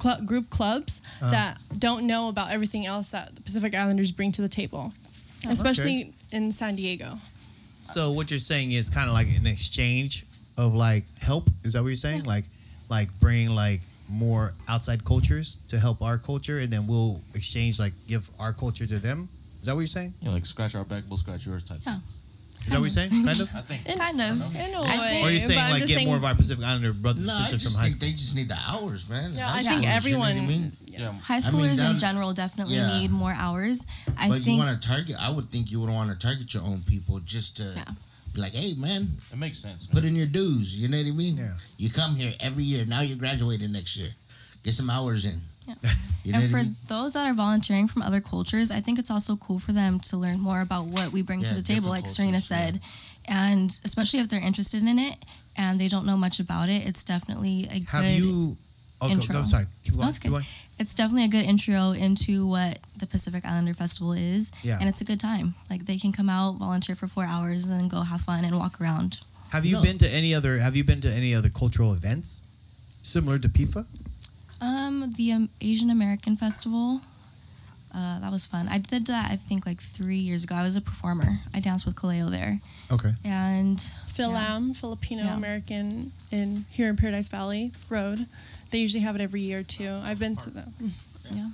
[0.00, 1.30] cl- group clubs uh-huh.
[1.30, 4.92] that don't know about everything else that the Pacific Islanders bring to the table,
[5.46, 7.18] oh, especially in San Diego.
[7.80, 10.24] So what you're saying is kind of like an exchange
[10.56, 11.48] of like help.
[11.64, 12.24] Is that what you're saying?
[12.24, 12.44] Like,
[12.88, 17.92] like bring like more outside cultures to help our culture, and then we'll exchange like
[18.06, 19.28] give our culture to them.
[19.60, 20.14] Is that what you're saying?
[20.20, 21.78] You know, like scratch our back, we'll scratch yours type.
[21.86, 21.98] Yeah.
[22.64, 23.11] Is that what you're saying?
[23.25, 23.51] Kind of.
[23.55, 23.98] I think.
[23.98, 24.55] Kind of.
[24.55, 26.35] In a I way, think- Or are you saying like get saying- more of our
[26.35, 28.07] Pacific Islander brothers No, and I sisters from high school?
[28.09, 29.35] they just need the hours, man.
[29.35, 30.37] Yeah, High I think schoolers, you know what everyone.
[30.38, 30.72] I mean?
[30.87, 31.12] Yeah.
[31.20, 32.98] High schoolers that- in general definitely yeah.
[32.98, 33.87] need more hours.
[34.16, 35.16] I but you want to target.
[35.20, 37.85] I would think you would want to target your own people just to Yeah.
[38.33, 39.87] be like, hey, man, It makes sense.
[39.87, 40.79] put in your dues.
[40.79, 41.37] You know what I mean?
[41.38, 41.55] Yeah.
[41.79, 42.85] You come here every year.
[42.87, 44.11] Now you're graduating next year.
[44.62, 45.40] Get some hours in.
[45.66, 45.75] Yeah.
[46.25, 46.77] You know and for I mean?
[46.87, 50.16] those that are volunteering from other cultures, I think it's also cool for them to
[50.16, 52.59] learn more about what we bring to the table, different like Serena cultures, yeah.
[52.59, 52.81] said.
[53.27, 55.16] And especially if they're interested in it
[55.57, 58.57] and they don't know much about it, it's definitely a Have good you?
[59.01, 59.35] Oh, go, intro.
[59.35, 59.64] go, sorry.
[59.83, 60.09] Keep No, going.
[60.11, 60.35] it's Keep good.
[60.37, 60.46] going.
[60.79, 64.53] it's definitely a good intro into what the Pacific Islander Festival is.
[64.62, 64.79] Yeah.
[64.79, 65.57] And it's a good time.
[65.68, 68.57] Like they can come out, volunteer for four hours, and then go have fun and
[68.57, 69.18] walk around.
[69.51, 69.83] Have you No.
[69.83, 70.59] been to any other?
[70.59, 72.44] Have you been to any other cultural events
[73.03, 73.87] similar to PIFA?
[74.62, 77.01] Um, the um, Asian American Festival.
[77.94, 78.68] Uh, that was fun.
[78.68, 80.55] I did that I think like three years ago.
[80.55, 81.40] I was a performer.
[81.53, 82.59] I danced with Kaleo there,
[82.90, 83.12] Okay.
[83.25, 84.37] and Phil Yeah.
[84.55, 85.37] Lam, Filipino Yeah.
[85.37, 88.27] American in here in Paradise Valley Road.
[88.70, 90.01] They usually have it every year too.
[90.05, 90.72] I've been to them.
[91.31, 91.51] Yeah.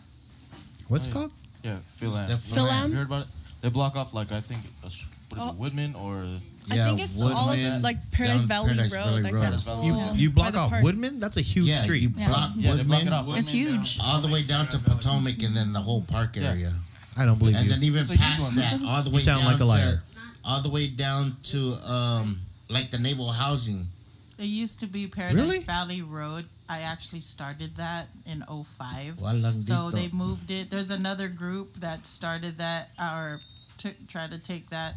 [0.86, 1.14] What's Oh, yeah.
[1.14, 1.32] called?
[1.64, 2.28] Yeah, Fil-Am.
[2.38, 2.82] Phil Lam.
[2.82, 3.28] Have you heard about it?
[3.62, 5.50] They block off like I think what is Oh.
[5.50, 6.24] it, Woodman or
[6.70, 9.40] I think it's all Woodman, of like Paradise down Valley Paradise Road, Valley like Road.
[9.40, 9.46] that.
[9.46, 9.98] Paradise Valley You Road.
[10.00, 10.12] Yeah.
[10.14, 10.84] you By block the off park.
[10.84, 11.18] Woodman?
[11.18, 12.02] That's a huge yeah, street.
[12.02, 12.28] you Yeah.
[12.28, 13.36] block Yeah, they block it Woodman off.
[13.38, 13.98] it's Woodman down- huge.
[14.02, 16.48] all the way down to Potomac and then the whole park Yeah.
[16.50, 16.72] area.
[17.16, 17.70] I don't believe and you.
[17.70, 18.56] then even It's a huge past one.
[18.56, 19.96] that, all the way sound down like a liar.
[19.98, 20.02] to
[20.44, 23.88] all the way down to um like the naval housing.
[24.38, 25.58] It used to be Paradise Really?
[25.64, 26.44] Valley Road.
[26.68, 29.18] I actually started that in 05.
[29.62, 30.70] So they moved it.
[30.70, 33.40] There's another group that started that or
[33.78, 34.94] t- tried to take that,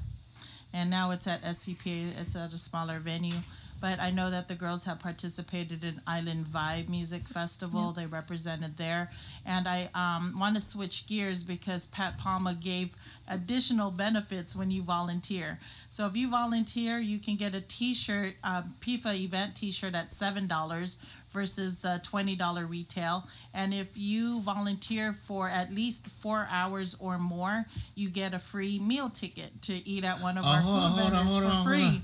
[0.73, 2.19] and now it's at SCPA.
[2.19, 3.39] It's at a smaller venue.
[3.81, 7.91] But I know that the girls have participated in Island Vibe Music Festival.
[7.91, 9.09] They represented there,
[9.43, 12.95] and I um, want to switch gears because Pat Palma gave
[13.31, 15.57] additional benefits when you volunteer.
[15.89, 20.47] So if you volunteer, you can get a T-shirt, um, PIFA event T-shirt at seven
[20.47, 20.99] dollars
[21.31, 23.23] versus the twenty dollar retail.
[23.53, 27.65] And if you volunteer for at least four hours or more,
[27.95, 31.11] you get a free meal ticket to eat at one of Oh, our hold food
[31.11, 32.01] vendors for on, free.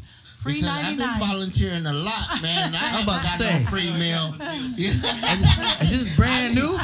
[0.48, 0.54] On.
[0.54, 2.74] Free because ninety I've been volunteering a lot, man.
[2.80, 3.52] I ain't about to say.
[3.52, 4.26] no free meal.
[4.78, 5.82] You know?
[5.82, 6.78] Is this brand new?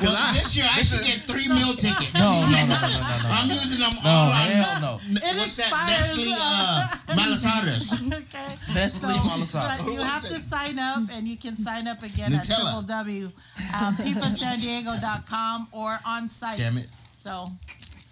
[0.00, 2.14] well, this year I should get three meal tickets.
[2.14, 3.28] No, no, no, no, no, no, no.
[3.30, 4.48] I'm using them No, all on.
[4.50, 5.00] hell no.
[5.08, 5.70] N- It What's that?
[5.86, 8.12] Nestle uh, uh, Malasadas.
[8.12, 8.72] okay.
[8.74, 9.84] Nestle So, Malasada.
[9.84, 12.82] but you have to sign up, and you can sign up again at Nutella.
[12.84, 13.24] www.
[13.26, 16.58] Um, PIFASanDiego.com or on site.
[16.58, 16.88] Damn it.
[17.18, 17.50] So,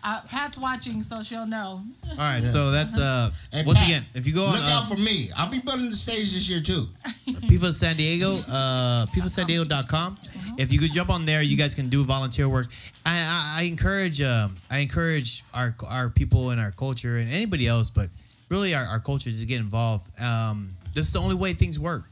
[0.07, 1.83] uh, Pat's watching, so she'll know.
[2.11, 4.81] All right, so that's uh Hey, once Pat, again, if you go on Look uh,
[4.83, 5.31] out for me.
[5.37, 6.87] I'll be building the stage this year too.
[7.27, 10.16] PIFA San Diego, uh, PIFASanDiego.com.
[10.59, 12.69] If you could jump on there, you guys can do volunteer work.
[13.05, 17.66] I, I, I encourage um, I encourage our our people and our culture and anybody
[17.66, 18.07] else, but
[18.49, 20.09] really our, our culture to get involved.
[20.21, 22.05] Um, this is the only way things work.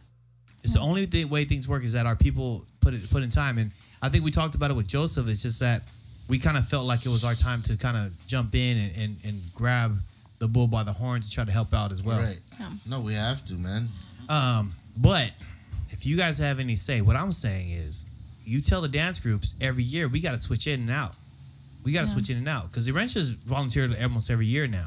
[0.64, 3.30] It's the only th- way things work is that our people put it put in
[3.30, 3.70] time, and
[4.02, 5.28] I think we talked about it with Joseph.
[5.28, 5.82] It's just that
[6.28, 8.96] we kind of felt like it was our time to kind of jump in and,
[8.96, 9.96] and, and grab
[10.38, 12.20] the bull by the horns and try to help out as well.
[12.20, 12.38] right.
[12.88, 13.88] No, we have to, man.
[14.28, 15.30] Um, but
[15.90, 18.06] if you guys have any say, what I'm saying is,
[18.44, 21.14] you tell the dance groups every year we got to switch in and out.
[21.84, 22.12] We got to Yeah.
[22.12, 24.86] switch in and out because the Wrenches volunteer almost every year now.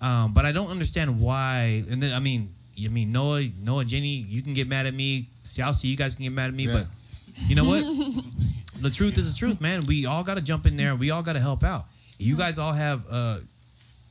[0.00, 1.82] Um, but I don't understand why.
[1.90, 2.48] And then, I mean,
[2.84, 5.28] I mean, Noah, Noah, Jenny, you can get mad at me.
[5.44, 6.72] Xiaoxi, you guys can get mad at me, Yeah.
[6.74, 6.86] but
[7.48, 7.82] you know what?
[8.80, 9.84] the truth is the truth, man.
[9.86, 10.94] We all got to jump in there.
[10.96, 11.82] We all got to help out.
[12.18, 13.38] You guys all have uh,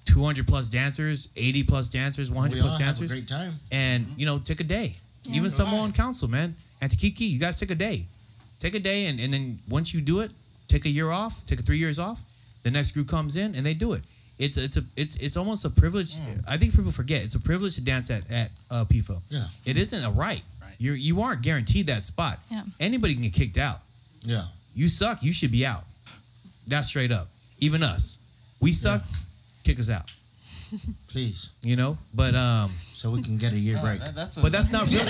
[0.05, 3.53] 200 plus dancers, 80 plus dancers, 100 we all plus have a dancers, great time.
[3.71, 4.91] and you know, take a day.
[5.23, 5.37] Yeah.
[5.37, 6.55] Even someone on council, man.
[6.81, 8.05] And Kiki, you guys take a day.
[8.59, 10.31] Take a day, and, and then once you do it,
[10.67, 12.23] take a year off, take a three years off.
[12.63, 14.01] The next group comes in and they do it.
[14.39, 16.17] It's it's a it's it's almost a privilege.
[16.47, 19.21] I think people forget it's a privilege to dance at at uh, PIFA.
[19.29, 19.45] Yeah.
[19.65, 20.41] It isn't a right.
[20.61, 20.73] Right.
[20.77, 22.37] You you aren't guaranteed that spot.
[22.51, 22.63] Yeah.
[22.79, 23.79] Anybody can get kicked out.
[24.21, 24.43] Yeah.
[24.77, 25.23] You suck.
[25.23, 25.83] You should be out.
[26.67, 27.27] That's straight up.
[27.59, 28.19] Even us,
[28.61, 29.01] we suck.
[29.63, 30.13] Kick us out.
[31.09, 31.49] Please.
[31.63, 31.97] You know.
[32.13, 32.69] But um.
[32.93, 33.99] So we can get a year break.
[33.99, 35.05] That- that's a, But that's not really.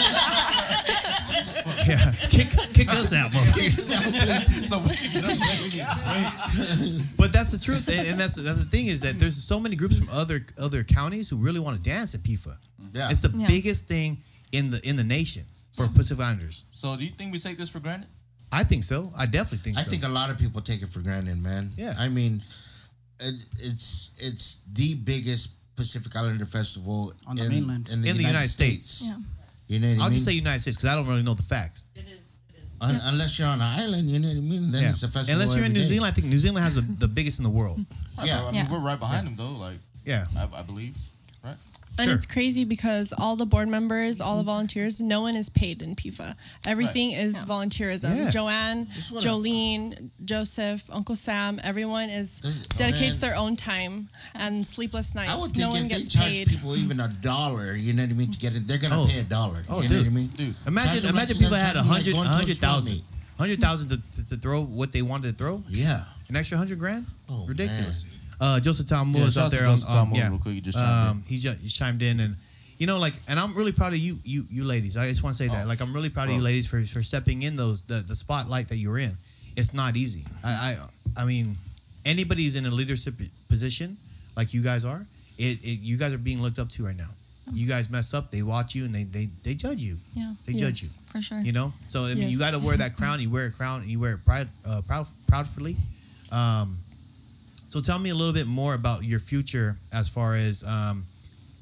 [1.88, 2.12] yeah.
[2.30, 4.68] Kick kick us out, motherfucker.
[4.68, 7.02] so we can get up there.
[7.18, 9.76] But that's the truth, and, and that's that's the thing is that there's so many
[9.76, 12.56] groups from other other counties who really want to dance at PIFA.
[12.94, 13.10] Yeah.
[13.10, 13.48] It's the Yeah.
[13.48, 14.18] biggest thing
[14.52, 16.66] in the in the nation for Pacific Islanders.
[16.70, 18.08] So do you think we take this for granted?
[18.52, 19.12] I think so.
[19.18, 19.82] I definitely think so.
[19.82, 19.92] I so.
[19.92, 21.72] think a lot of people take it for granted, man.
[21.76, 21.94] Yeah.
[22.00, 22.44] I mean,
[23.20, 27.90] it, it's it's the biggest Pacific Islander festival On the in, mainland.
[27.90, 29.04] in the, in the United States.
[29.08, 29.18] Yeah.
[29.68, 30.14] You know what I I'll mean?
[30.14, 31.86] just say United States because I don't really know the facts.
[32.80, 34.72] Un- Unless you're on an island, you know what I mean.
[34.72, 34.90] Then Yeah.
[34.90, 35.42] it's a festival.
[35.42, 35.86] Unless you're in New day.
[35.86, 37.84] Zealand, I think New Zealand has the, the biggest in the world.
[38.24, 38.40] Yeah.
[38.42, 38.72] I mean, Yeah.
[38.72, 39.52] we're right behind them though.
[39.58, 40.26] Like Yeah.
[40.38, 40.96] I, I believe,
[41.44, 41.58] right?
[42.00, 42.14] And Sure.
[42.16, 45.96] it's crazy because all the board members, all the volunteers, no one is paid in
[45.96, 46.34] PIFA.
[46.66, 47.44] Everything is Yeah.
[47.46, 48.16] volunteerism.
[48.16, 48.30] Yeah.
[48.30, 53.30] Joanne, That's what I- Jolene, Joseph, Uncle Sam, everyone is Does- oh, dedicates man.
[53.30, 55.32] their own time and sleepless nights.
[55.32, 56.48] I would think no one they gets charge paid.
[56.50, 59.08] people even a dollar, you know what I mean, to get it, they're gonna Oh.
[59.08, 59.64] pay a dollar.
[59.70, 59.98] Oh, you dude.
[59.98, 60.28] know what I mean?
[60.36, 62.58] Dude, Imagine Charge imagine people had a charge them like hundred going to a hundred
[62.58, 62.94] swap thousand.
[62.94, 63.04] meet.
[63.40, 65.64] Hundred thousand to, to, to throw what they wanted to throw.
[65.70, 66.04] Yeah.
[66.30, 67.06] An extra hundred grand?
[67.30, 68.04] Oh, Ridiculous.
[68.40, 69.62] Uh, Joseph Tom Moore Yeah, is out out there.
[69.64, 70.56] Joseph Tom um, Moore yeah, real quick.
[70.56, 72.36] He just chimed um, he's, ju- he's chimed in, and
[72.78, 74.98] you know, like, and I'm really proud of you, you, you ladies.
[74.98, 77.02] I just want to say that, like, I'm really proud of you ladies for for
[77.02, 79.18] stepping in those the, the spotlight that you're in.
[79.56, 80.24] It's not easy.
[80.44, 80.76] I,
[81.18, 81.56] I, I mean,
[82.06, 83.16] anybody's in a leadership
[83.50, 83.98] position
[84.36, 85.02] like you guys are.
[85.40, 87.10] It, it, you guys are being looked up to right now.
[87.54, 89.96] You guys mess up, they watch you and they they, they judge you.
[90.14, 90.34] Yeah.
[90.46, 90.90] They judge you.
[91.06, 91.40] For sure.
[91.40, 93.22] You know, so I mean, you got to wear that crown.
[93.22, 95.78] You wear a crown, and you wear it proud, uh, proud, proudfully.
[96.32, 96.78] Um,
[97.70, 101.06] so tell me a little bit more about your future, as far as um,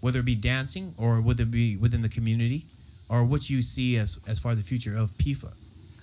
[0.02, 2.66] whether it be dancing or whether it be within the community,
[3.10, 5.54] or what you see as as far as the future of PIFA.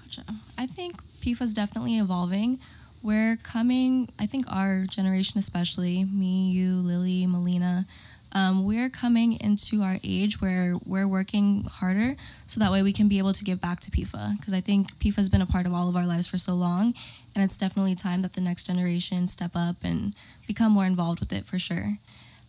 [0.04, 0.22] Gotcha.
[0.58, 2.58] I think PIFA is definitely evolving.
[3.02, 7.86] We're coming, I think our generation, especially me, you, Lily, Melina,
[8.32, 12.14] um, we're coming into our age where we're working harder
[12.46, 14.38] so that way we can be able to give back to PIFA.
[14.38, 16.54] Because I think PIFA has been a part of all of our lives for so
[16.54, 16.94] long.
[17.34, 20.14] And it's definitely time that the next generation step up and
[20.46, 21.98] become more involved with it for sure.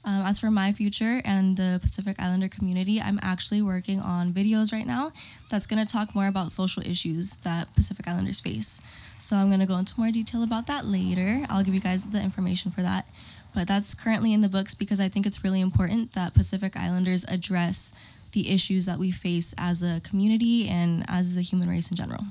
[0.06, 4.74] Um, as for my future and the Pacific Islander community, I'm actually working on videos
[4.74, 5.14] right now
[5.50, 8.82] that's going to talk more about social issues that Pacific Islanders face.
[9.18, 11.46] So I'm going to go into more detail about that later.
[11.50, 13.08] I'll give you guys the information for that.
[13.56, 17.24] But that's currently in the books because I think it's really important that Pacific Islanders
[17.26, 17.94] address
[18.34, 22.26] the issues that we face as a community and as the human race in general.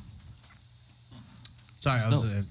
[1.82, 2.24] Sorry, I was.
[2.24, 2.42] Uh,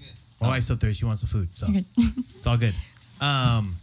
[0.42, 0.92] my wife's up there.
[0.92, 1.68] She wants the food, so
[2.36, 2.78] it's all good.
[3.22, 3.76] Um,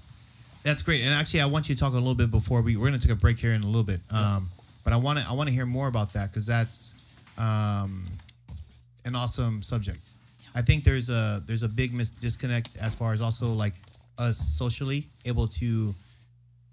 [0.62, 1.02] that's great.
[1.02, 3.06] And actually, I want you to talk a little bit before we we're going to
[3.08, 4.00] take a break here in a little bit.
[4.12, 4.50] Um,
[4.84, 6.94] but I want to I want to hear more about that because that's
[7.38, 8.04] um,
[9.06, 10.00] an awesome subject.
[10.54, 13.74] I think there's a there's a big mis- disconnect as far as also like
[14.18, 15.94] us socially able to,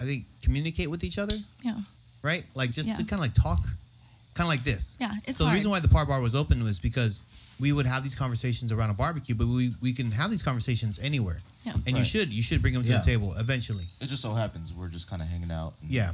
[0.02, 1.36] I think, communicate with each other.
[1.64, 1.78] Yeah.
[2.24, 2.96] Right, like just Yeah.
[2.96, 3.62] to kind of like talk,
[4.34, 4.98] kind of like this.
[5.00, 5.56] Yeah, it's so the hard.
[5.58, 7.20] reason why the par bar was open was because
[7.60, 11.00] we would have these conversations around a barbecue, but we, we can have these conversations
[11.00, 11.42] anywhere.
[11.64, 11.74] Yeah.
[11.88, 13.00] And you should you should bring them to Yeah.
[13.00, 13.86] the table eventually.
[14.02, 15.74] It just so happens we're just kind of hanging out.
[15.82, 16.12] and- Yeah.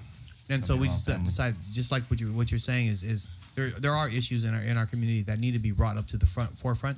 [0.50, 1.24] And so we just family.
[1.26, 4.54] decided, just like what you what you're saying is is there there are issues in
[4.54, 6.98] our in our community that need to be brought up to the front forefront.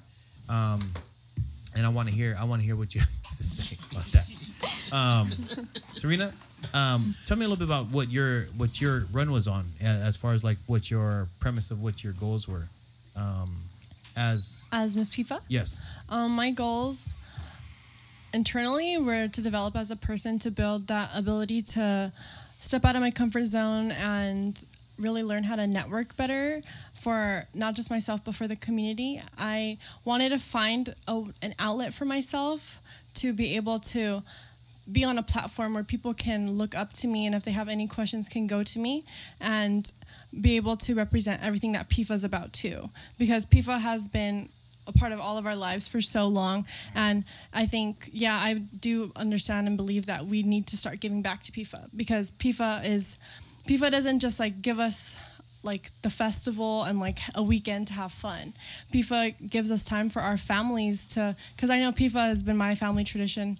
[0.49, 0.79] Um,
[1.75, 4.05] and I want to hear I want to hear what you have to say about
[4.11, 4.27] that.
[4.91, 6.33] Um, Serena,
[6.73, 10.17] um, tell me a little bit about what your what your run was on as
[10.17, 12.67] far as like what your premise of what your goals were.
[13.15, 13.55] Um,
[14.15, 17.09] as As Miss PIFA, yes, um, my goals
[18.33, 22.11] internally were to develop as a person to build that ability to
[22.59, 24.65] step out of my comfort zone and
[24.97, 26.61] really learn how to network better
[26.99, 29.21] for not just myself but for the community.
[29.37, 32.79] I wanted to find a, an outlet for myself
[33.15, 34.23] to be able to
[34.91, 37.69] be on a platform where people can look up to me and if they have
[37.69, 39.03] any questions can go to me.
[39.39, 39.91] And
[40.41, 42.89] be able to represent everything that PIFA is about too.
[43.17, 44.49] Because PIFA has been
[44.87, 46.65] a part of all of our lives for so long.
[46.93, 47.23] And
[47.53, 51.43] I think yeah I do understand and believe that we need to start giving back
[51.43, 53.17] to PIFA because PIFA is
[53.67, 55.15] PIFA doesn't just like give us
[55.63, 58.53] like the festival and like a weekend to have fun.
[58.93, 62.75] PIFA gives us time for our families to, because I know PIFA has been my
[62.75, 63.57] family tradition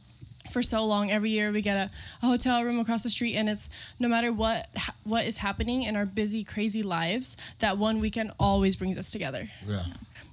[0.53, 1.11] for so long.
[1.11, 4.31] Every year we get a, a hotel room across the street, and it's no matter
[4.31, 8.97] what ha- what is happening in our busy, crazy lives, that one weekend always brings
[8.97, 9.49] us together.
[9.67, 9.83] Yeah.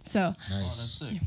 [0.07, 1.11] So Oh, that's Nice.
[1.11, 1.21] sick.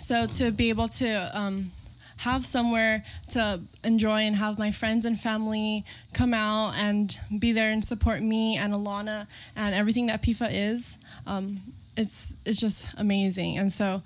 [0.00, 1.70] so to be able to um,
[2.18, 7.70] have somewhere to enjoy and have my friends and family come out and be there
[7.70, 11.60] and support me and Alana and everything that PIFA is, um,
[11.96, 13.58] it's it's just amazing.
[13.58, 14.02] And so,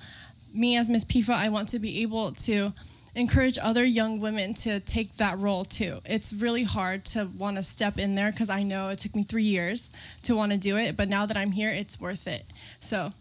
[0.55, 2.73] me as Miss PIFA, I want to be able to
[3.17, 6.01] encourage other young women to take that role too.
[6.05, 9.25] It's really hard to want to step in there because I know it took me
[9.25, 9.91] three years
[10.23, 12.45] to want to do it, but now that I'm here, it's worth it.
[12.81, 13.13] So.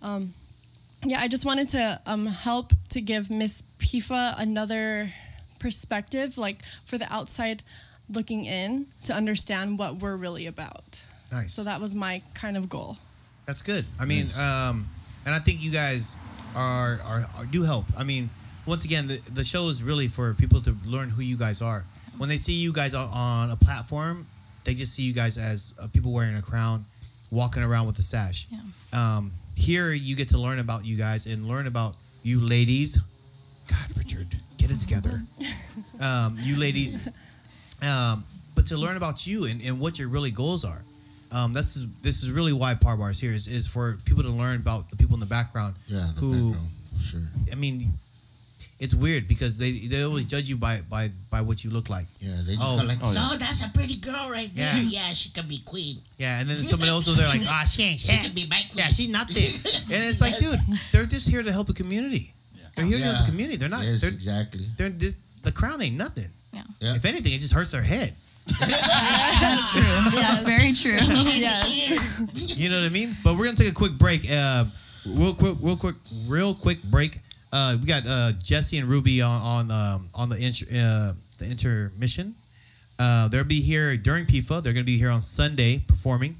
[0.00, 0.34] Um,
[1.04, 5.10] yeah, I just wanted to um, help to give Miss PIFA another
[5.58, 7.62] perspective, like for the outside
[8.10, 11.04] looking in, to understand what we're really about.
[11.30, 11.52] Nice.
[11.52, 12.96] So that was my kind of goal.
[13.46, 13.84] That's good.
[14.00, 14.88] I mean, um,
[15.24, 16.18] and I think you guys
[16.54, 17.86] are, are, are do help.
[17.96, 18.30] I mean,
[18.68, 21.84] once again, the, the show is really for people to learn who you guys are.
[22.18, 24.26] When they see you guys on, on a platform,
[24.64, 26.84] they just see you guys as uh, people wearing a crown,
[27.30, 28.46] walking around with a sash.
[28.50, 28.58] Yeah.
[28.92, 33.00] Um, here, you get to learn about you guys and learn about you ladies.
[33.68, 35.22] God, Richard, get it together.
[36.00, 36.96] um, you ladies,
[37.82, 40.82] um, but to learn about you and, and what your really goals are.
[41.30, 44.22] Um, this is this is really why Par Bar is here is, is for people
[44.22, 45.74] to learn about the people in the background.
[45.86, 46.10] Yeah.
[46.14, 47.20] The Who- background, for sure.
[47.52, 47.80] I mean,
[48.80, 52.06] it's weird because they they always judge you by by by what you look like.
[52.20, 52.36] Yeah.
[52.46, 52.76] They just Oh.
[52.84, 53.36] like, Oh, yeah.
[53.38, 54.76] That's a pretty girl right there.
[54.76, 54.82] Yeah.
[55.08, 55.98] Yeah, she could be queen.
[56.16, 58.22] Yeah, and then someone else over there like, ah, she ain't She shit.
[58.22, 59.36] could be my queen." Yeah, she's nothing.
[59.94, 60.60] and it's like, dude,
[60.92, 62.32] they're just here to help the community.
[62.54, 62.62] Yeah.
[62.76, 63.56] They're here to help the community.
[63.56, 63.84] They're not.
[63.84, 64.64] Yes, They're, exactly.
[64.76, 66.28] they're just the crown ain't nothing.
[66.52, 66.94] Yeah.
[66.94, 68.12] If anything, it just hurts their head.
[68.60, 70.20] That's true.
[70.20, 70.96] That's very true.
[71.36, 72.58] yes.
[72.58, 73.14] You know what I mean?
[73.24, 74.22] But we're gonna take a quick break.
[74.30, 74.64] Uh,
[75.06, 77.18] real quick, real quick, real quick break.
[77.52, 81.50] Uh, we got uh, Jesse and Ruby on on um, on the inter, uh, the
[81.50, 82.34] intermission.
[82.98, 84.62] Uh, they'll be here during PIFA.
[84.62, 86.36] They're gonna be here on Sunday performing.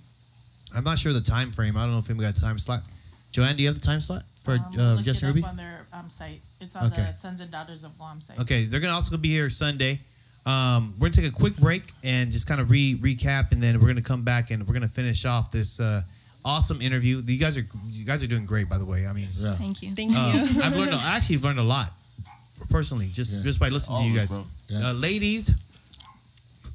[0.74, 1.76] I'm not sure the time frame.
[1.76, 2.82] I don't know if anybody got the time slot.
[3.32, 5.46] Joanne, do you have the time slot for Um, we'll uh, Jesse and Ruby?
[5.46, 6.40] on their um, site.
[6.60, 7.02] It's on Okay.
[7.02, 8.38] the Sons and Daughters of Guam site.
[8.40, 10.00] Okay, they're gonna also be here Sunday.
[10.44, 13.80] Um, we're gonna take a quick break and just kind of re recap, and then
[13.80, 16.02] we're gonna come back and we're gonna finish off this uh,
[16.44, 17.20] awesome interview.
[17.24, 19.06] You guys are you guys are doing great, by the way.
[19.06, 19.54] I mean, Yeah.
[19.54, 19.90] Thank you.
[19.90, 20.62] Thank uh, you.
[20.62, 20.92] I've learned.
[20.94, 21.90] I actually learned a lot
[22.70, 23.42] personally, just Yeah.
[23.42, 24.38] just by listening to you guys.
[24.68, 24.90] Yeah.
[24.90, 25.50] Uh, ladies,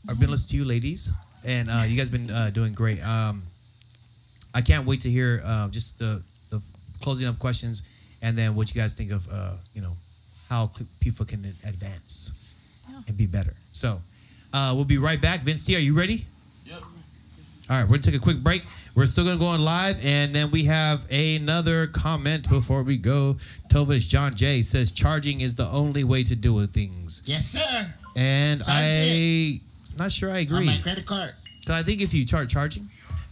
[0.09, 1.11] I've been listening to you, ladies,
[1.47, 2.99] and uh, you guys been uh, doing great.
[3.05, 3.43] Um,
[4.53, 6.61] I can't wait to hear uh, just the the
[7.01, 7.83] closing up questions,
[8.21, 9.95] and then what you guys think of uh, you know
[10.49, 12.31] how people can advance
[12.89, 13.01] Yeah.
[13.07, 13.53] and be better.
[13.71, 14.01] So
[14.53, 15.41] uh, we'll be right back.
[15.41, 16.25] Vince T, are you ready?
[17.63, 17.71] Yep.
[17.71, 18.63] All right, we're gonna take a quick break.
[18.95, 23.37] We're still gonna go on live, and then we have another comment before we go.
[23.69, 27.93] Tovish John J says charging is the only way to do things, Yes, sir.
[28.15, 29.59] and That's I
[29.97, 30.57] not sure I agree.
[30.57, 30.75] On agree.
[30.75, 31.31] my credit card.
[31.65, 32.89] 'Cause I think if you start charging,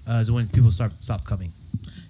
[0.08, 1.52] uh, is when people start stop coming.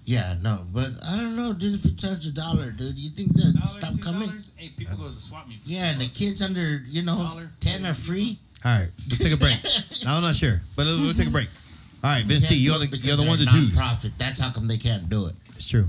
[0.05, 1.75] Yeah, no, but I don't know, dude.
[1.75, 4.29] If you charge a dollar, dude, you think that Dollar, stop coming?
[4.29, 4.51] dollars?
[4.55, 5.61] Hey, people go to the swap meet.
[5.63, 7.51] for Yeah, and the kids under, you know, Dollar.
[7.59, 8.39] ten are free.
[8.65, 9.57] All right, let's take a break.
[10.07, 11.47] I'm not sure, but we'll, we'll take a break.
[12.03, 13.75] All right, Vince T, you're the you're the one to choose.
[13.75, 14.17] non-profit.
[14.17, 15.35] That's how come they can't do it.
[15.49, 15.85] It's true.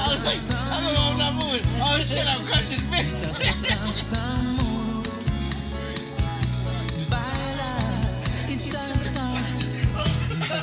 [0.00, 1.62] I was like, I don't know, I'm not moving.
[1.78, 4.56] Oh shit, I'm crushing Vince.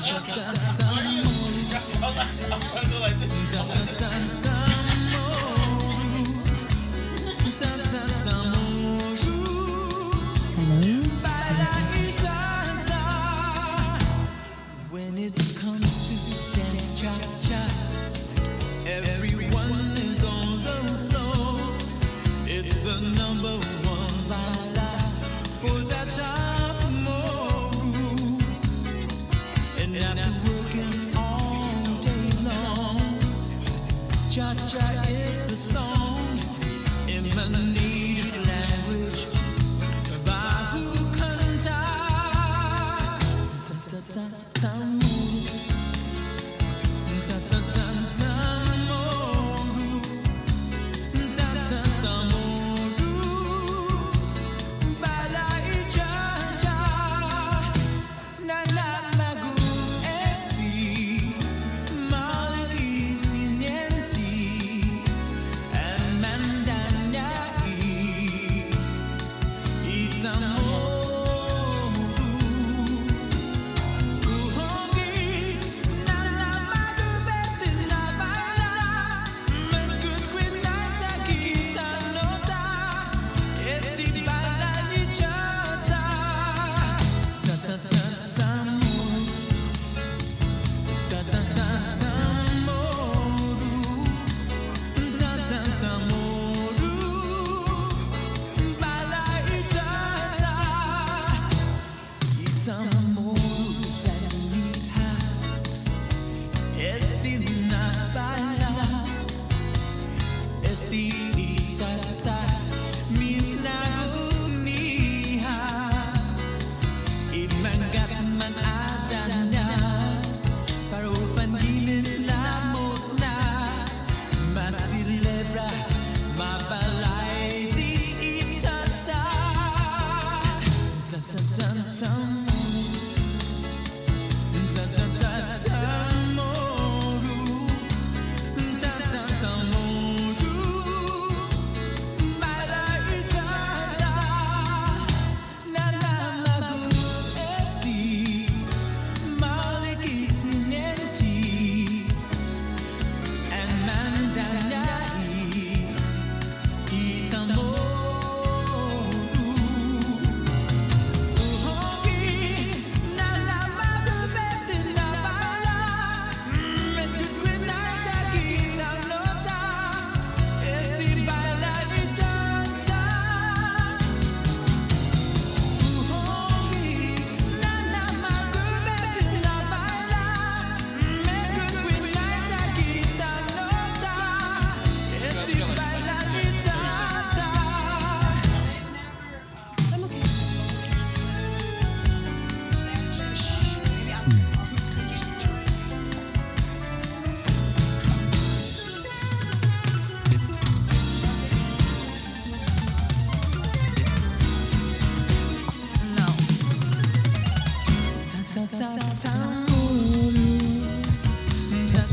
[0.07, 0.23] When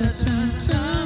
[0.05, 1.04] Isn't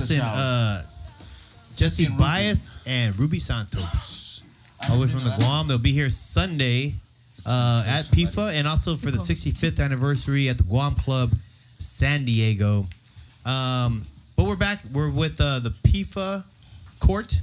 [0.00, 0.82] Uncle That Nono was needs a Justin, uh,
[1.76, 4.42] Jesse and Bias and Ruby Santos.
[4.88, 5.68] All the way from the Guam.
[5.68, 6.94] They'll be here Sunday
[7.46, 11.32] uh, at PIFA and also for the 65th anniversary at the Guam Club
[11.78, 12.86] San Diego.
[13.44, 14.02] Um,
[14.36, 14.80] but we're back.
[14.92, 16.44] We're with uh, the PIFA
[17.00, 17.40] court.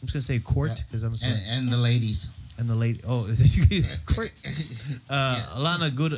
[0.00, 1.12] I'm just going to say court because I'm.
[1.28, 2.30] And, and the ladies.
[2.58, 3.00] And the lady.
[3.08, 4.04] Oh, is this you guys?
[4.04, 4.32] court?
[5.10, 6.12] Uh, Alana Good.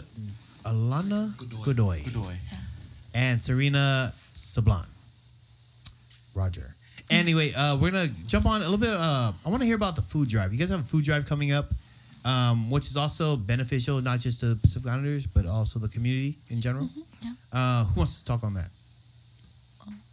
[0.65, 1.99] Alana Godoy.
[2.05, 2.35] Godoy.
[3.15, 4.87] and Serena Sablan.
[6.39, 6.75] Roger.
[7.11, 8.91] Anyway, uh, we're gonna jump on a little bit.
[8.93, 10.53] Uh, I want to hear about the food drive.
[10.53, 11.67] You guys have a food drive coming up,
[12.25, 16.61] um, which is also beneficial not just to Pacific Islanders but also the community in
[16.61, 16.89] general.
[17.23, 17.33] yeah.
[17.53, 18.69] Uh, who wants to talk on that?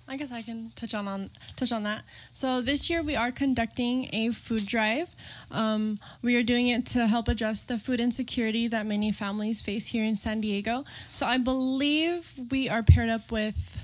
[0.08, 2.04] I guess I can touch on, on touch on that.
[2.32, 5.10] So this year we are conducting a food drive.
[5.52, 9.88] Um, we are doing it to help address the food insecurity that many families face
[9.88, 10.86] here in San Diego.
[11.10, 13.82] So I believe we are paired up with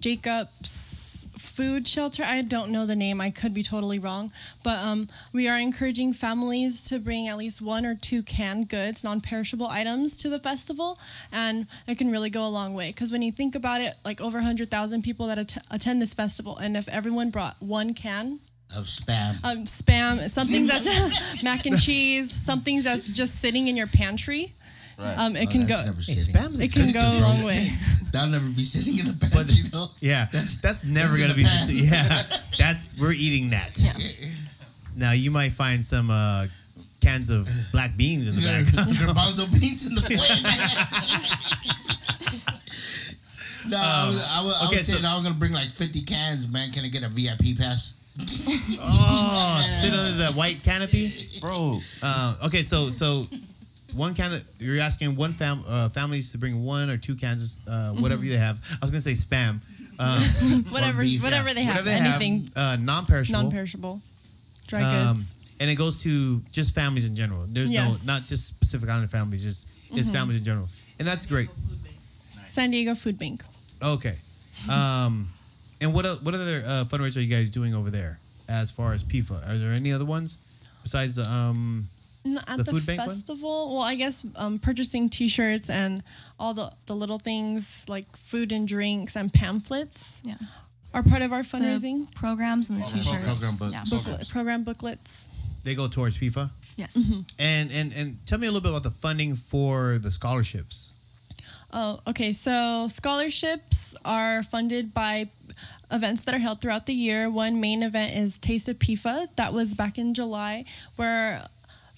[0.00, 1.09] Jacob's
[1.50, 2.22] Food Shelter.
[2.24, 3.20] I don't know the name.
[3.20, 4.30] I could be totally wrong,
[4.62, 9.02] but um, we are encouraging families to bring at least one or two canned goods,
[9.04, 10.98] non-perishable items, to the festival,
[11.32, 12.88] and it can really go a long way.
[12.88, 16.56] Because when you think about it, like over 100,000 people that att- attend this festival,
[16.56, 18.38] and if everyone brought one can
[18.74, 19.44] Of spam.
[19.44, 24.52] um, spam, something that's mac and cheese, something that's just sitting in your pantry,
[25.00, 25.16] Right.
[25.18, 25.80] um, it Oh, can go.
[25.82, 26.34] Never Hey, sitting.
[26.34, 27.28] spam's It can go a bro.
[27.28, 27.72] long way.
[28.12, 29.86] That'll never be sitting in the pantry, though.
[30.00, 31.44] Yeah, that's, never that's in gonna be.
[31.44, 31.68] pan.
[31.70, 32.22] Yeah,
[32.58, 33.74] that's we're eating that.
[33.78, 33.92] Yeah.
[34.96, 36.46] Now you might find some uh,
[37.00, 38.64] cans of black beans in the back.
[38.66, 40.18] Garbanzo beans in the pan.
[43.68, 46.02] no, I was, I was, I okay, was saying I was gonna bring like 50
[46.02, 46.48] cans.
[46.48, 47.94] Man, can I get a VIP pass?
[48.82, 51.28] Oh, sit under the white canopy.
[51.40, 53.26] Bro, Uh, okay, so so
[53.94, 57.58] one can of you're asking one fam uh, families to bring one or two cans,
[57.68, 58.56] uh, whatever they have.
[58.74, 59.60] I was gonna say spam.
[60.00, 60.22] Um,
[60.70, 61.54] whatever, beef, whatever yeah.
[61.54, 63.42] they have, whatever they anything have, uh, non-perishable.
[63.42, 64.00] non-perishable,
[64.66, 65.34] dry um, goods.
[65.60, 67.44] and it goes to just families in general.
[67.46, 68.06] There's Yes.
[68.06, 71.50] no not just Pacific Islander families, just it's families in general, and that's great.
[72.30, 73.44] San Diego Food Bank.
[73.82, 74.16] Okay,
[74.70, 75.28] um,
[75.82, 79.04] and what what other uh, fundraisers are you guys doing over there as far as
[79.04, 79.50] PIFA?
[79.50, 80.38] Are there any other ones
[80.82, 81.88] besides the um?
[82.24, 83.08] N- At The the, food bank one?
[83.08, 86.02] festival, well, I guess um, purchasing T-shirts and
[86.38, 90.20] all the, the little things like food and drinks and pamphlets.
[90.24, 90.34] Yeah.
[90.92, 92.12] are part of our The fundraising.
[92.14, 93.24] programs and the t-shirts.
[93.24, 93.84] program book- yeah.
[93.88, 95.28] Booklet, program booklets.
[95.64, 96.50] They go towards PIFA.
[96.76, 96.96] Yes.
[96.96, 97.20] Mm-hmm.
[97.38, 100.94] And and and tell me a little bit about the funding for the scholarships.
[101.72, 102.32] Oh, okay.
[102.32, 105.28] So scholarships are funded by
[105.90, 107.28] events that are held throughout the year.
[107.30, 109.34] One main event is Taste of PIFA.
[109.36, 110.64] That was back in July,
[110.96, 111.44] where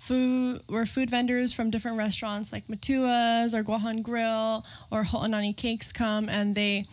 [0.02, 5.92] food where food vendors from different restaurants like Matua's or Guahan Grill or Ho'anani Cakes
[5.92, 6.86] come and they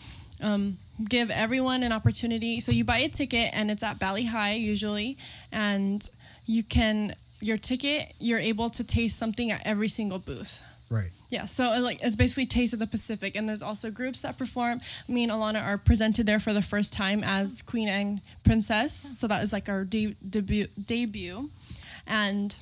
[0.44, 2.60] um, give everyone an opportunity.
[2.60, 5.18] So you buy a ticket and it's at Valley High usually,
[5.52, 6.08] and
[6.46, 10.64] you can your ticket you're able to taste something at every single booth.
[10.92, 11.10] Right.
[11.32, 14.38] Yeah, so uh, like it's basically Taste of the Pacific, and there's also groups that
[14.38, 14.82] perform.
[15.08, 19.26] Me and Alana are presented there for the first time as Queen and Princess, so
[19.28, 21.50] that is like our de- debut debut,
[22.06, 22.58] and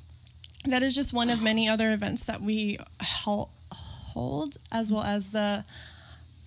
[0.72, 5.30] that is just one of many other events that we hel- hold, as well as
[5.30, 5.64] the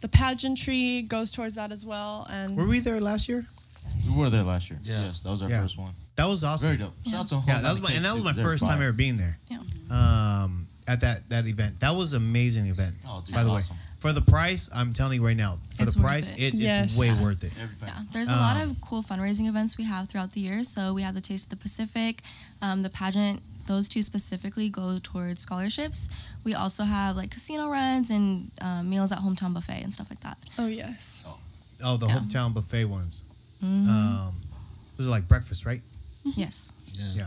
[0.00, 2.26] the pageantry goes towards that as well.
[2.30, 3.46] And Were we there last year?
[4.08, 4.78] We were there last year.
[4.82, 5.04] Yeah.
[5.04, 5.60] Yes, that was our Yeah.
[5.62, 5.92] first one.
[6.16, 6.68] That was awesome.
[6.68, 6.94] Very dope.
[7.04, 8.92] Shout out to Yeah, that was my and that was my first They're time ever
[8.92, 9.38] being there.
[9.50, 9.58] Yeah.
[9.90, 12.94] Um, at that that event, that was an amazing event.
[13.06, 13.76] Oh, dude, by the awesome.
[13.76, 16.38] way, for the price, I'm telling you right now, for It's the price, it.
[16.40, 16.86] it's Yes.
[16.90, 17.52] it's way worth it.
[17.62, 17.92] Everybody.
[17.94, 20.64] Yeah, there's a lot Um, of cool fundraising events we have throughout the year.
[20.64, 22.22] So we have the Taste of the Pacific,
[22.62, 23.42] um, the pageant.
[23.70, 26.10] Those two specifically go towards scholarships.
[26.42, 30.18] We also have like casino runs and uh, meals at hometown buffet and stuff like
[30.20, 30.36] that.
[30.58, 31.24] oh yes,
[31.84, 32.18] Oh, the Yeah.
[32.18, 33.22] hometown buffet ones.
[33.62, 33.86] Mhm.
[33.88, 34.34] Um,
[34.96, 35.82] those are like breakfast, right?
[36.24, 36.72] yes.
[36.98, 37.12] Yeah.
[37.14, 37.26] Yeah.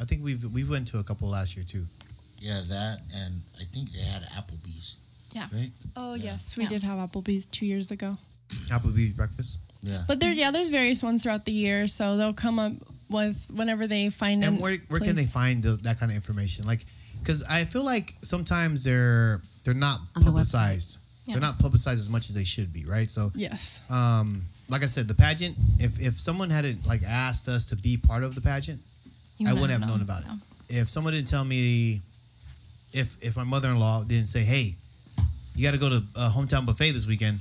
[0.00, 1.86] I think we've we went to a couple last year too.
[2.38, 4.96] Yeah, that and I think they had Applebee's.
[5.34, 5.48] Yeah.
[5.52, 5.72] Right?
[5.96, 6.24] oh Yeah.
[6.38, 6.68] yes, we Yeah.
[6.68, 8.16] did have Applebee's two years ago.
[8.70, 9.60] Applebee's breakfast.
[9.82, 10.04] Yeah.
[10.06, 12.74] But there's yeah, there's various ones throughout the year, so they'll come up
[13.10, 16.16] with whenever they find And an where where can they find the, that kind of
[16.16, 16.66] information?
[16.66, 16.84] Like,
[17.20, 20.98] because I feel like sometimes they're they're not On the publicized.
[21.26, 21.34] Yeah.
[21.34, 23.10] They're not publicized as much as they should be, right?
[23.10, 23.80] So, Yes.
[23.88, 25.56] um, like I said, the pageant.
[25.78, 28.80] If if someone hadn't like asked us to be part of the pageant,
[29.38, 30.30] You I wouldn't have known about it.
[30.68, 32.02] If someone didn't tell me,
[32.92, 34.76] if if my mother in law didn't say, "Hey,
[35.54, 37.40] you got to go to a hometown buffet this weekend.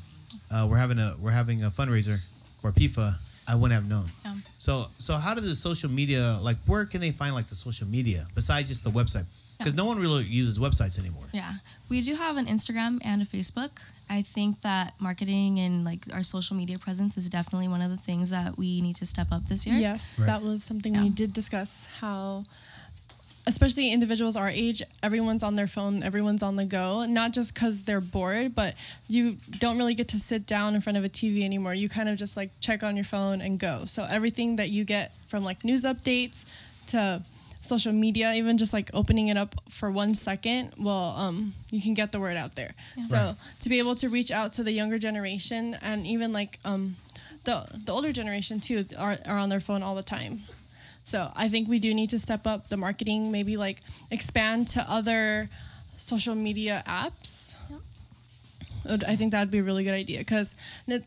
[0.51, 2.19] Uh, we're having a we're having a fundraiser
[2.61, 3.15] for PIFA,"
[3.47, 4.05] I wouldn't have known.
[4.25, 4.35] Yeah.
[4.57, 7.87] So so how does the social media like where can they find like the social
[7.87, 9.25] media besides just the website?
[9.57, 11.23] Because no one really uses websites anymore.
[11.33, 11.53] Yeah,
[11.87, 13.69] we do have an Instagram and a Facebook.
[14.09, 17.97] I think that marketing and like our social media presence is definitely one of the
[17.97, 19.77] things that we need to step up this year.
[19.77, 20.25] Yes, Right.
[20.25, 21.87] that was something we did discuss.
[22.01, 22.43] How,
[23.45, 27.05] especially individuals our age, everyone's on their phone, everyone's on the go.
[27.05, 28.75] Not just because they're bored, but
[29.07, 31.73] you don't really get to sit down in front of a TV anymore.
[31.73, 33.85] You kind of just like check on your phone and go.
[33.85, 36.45] So everything that you get from like news updates
[36.87, 37.21] to
[37.61, 41.93] social media, even just like opening it up for one second, well, um, you can
[41.93, 42.73] get the word out there.
[43.07, 43.35] So Right.
[43.61, 46.95] to be able to reach out to the younger generation and even like um,
[47.45, 50.41] the the older generation too are, are on their phone all the time.
[51.03, 54.89] So I think we do need to step up the marketing, maybe like expand to
[54.89, 55.49] other
[55.97, 57.55] social media apps.
[58.89, 60.55] I'd- I think that'd be a really good idea because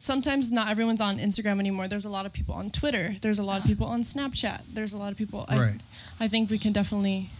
[0.01, 1.89] sometimes not everyone's on Instagram anymore.
[1.89, 3.17] There's a lot of people on Twitter.
[3.21, 4.63] There's a lot of people on Snapchat.
[4.73, 5.45] There's a lot of people.
[5.49, 5.81] I, Right.
[6.19, 7.31] I think we can definitely.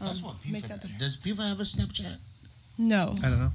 [0.00, 1.16] Um, That's what make PIFA that does.
[1.18, 2.16] PIFA have a Snapchat?
[2.78, 3.14] No.
[3.22, 3.52] I don't know.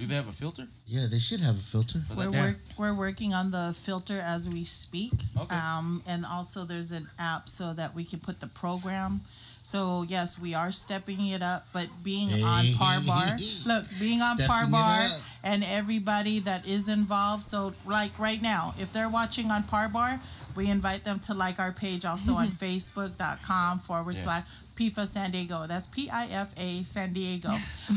[0.00, 0.66] Do they have a filter?
[0.86, 2.00] Yeah, they should have a filter.
[2.16, 2.32] We're, that?
[2.32, 2.44] Yeah.
[2.46, 5.12] work, we're working on the filter as we speak.
[5.38, 5.54] Okay.
[5.54, 9.20] Um, and also there's an app so that we can put the program.
[9.62, 13.36] So yes, we are stepping it up, but being on Par Bar,
[13.66, 15.08] look, being on Par Stepping it Bar
[15.44, 17.42] and everybody that is involved.
[17.42, 20.18] So like right now, if they're watching on Par Bar,
[20.56, 24.20] we invite them to like our page also on Facebook.com forward Yeah.
[24.22, 24.44] slash
[24.80, 25.66] PIFA San Diego.
[25.68, 27.50] That's P I F A San Diego.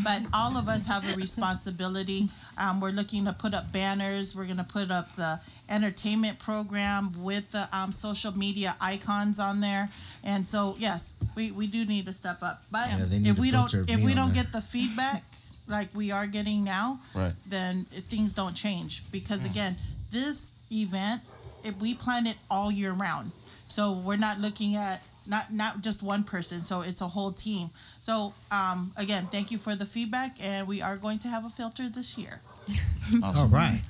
[0.03, 2.27] but all of us have a responsibility.
[2.57, 4.35] Um, we're looking to put up banners.
[4.35, 9.61] We're going to put up the entertainment program with the um, social media icons on
[9.61, 9.87] there.
[10.25, 12.61] And so, yes, we, we do need to step up.
[12.69, 14.43] But Yeah, if we don't if we don't there.
[14.43, 15.23] get the feedback
[15.67, 17.33] like we are getting now, Right.
[17.47, 19.09] then things don't change.
[19.11, 19.77] Because again,
[20.11, 21.21] this event,
[21.63, 23.31] if we plan it all year round,
[23.69, 26.59] so we're not looking at not not just one person.
[26.59, 27.69] So it's a whole team.
[27.99, 31.49] So um, again, thank you for the feedback, and we are going to have a
[31.49, 32.41] filter this year.
[33.23, 33.81] All right.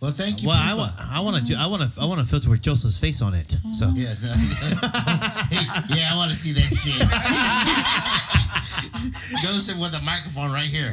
[0.00, 0.48] Well, thank you.
[0.48, 2.98] Well, I want I want to I want to I want to filter with Joseph's
[2.98, 3.54] face on it.
[3.72, 4.14] So Yeah,
[5.92, 6.96] yeah, I want to see that shit.
[9.42, 10.92] Joseph with the microphone right here.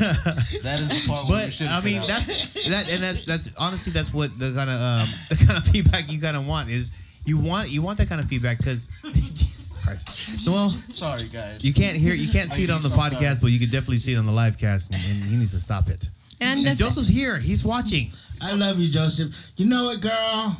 [0.62, 1.66] That is the part where we But should.
[1.68, 5.36] I mean, that's that, and that's that's honestly that's what the kind of um, the
[5.36, 6.92] kind of feedback you kind of want is
[7.24, 10.46] you want you want that kind of feedback because Jesus Christ.
[10.48, 11.64] Well, sorry guys.
[11.64, 13.96] you can't hear you can't see it on the I'm podcast, but you can definitely
[13.98, 16.08] see it on the live cast, and, and he needs to stop it.
[16.40, 17.38] And And Joseph's here.
[17.38, 18.12] He's watching.
[18.42, 19.52] I love you, Joseph.
[19.58, 20.56] You know it, girl.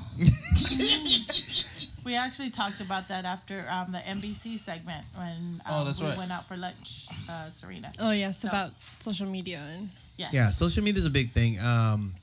[2.10, 6.08] We actually talked about that after um, the NBC segment when um, Oh, that's we
[6.08, 6.18] right.
[6.18, 7.92] went out for lunch, uh, Serena.
[8.00, 10.32] oh yes, So- about social media and Yes.
[10.34, 11.60] Yeah, social media is a big thing.
[11.60, 12.14] Um,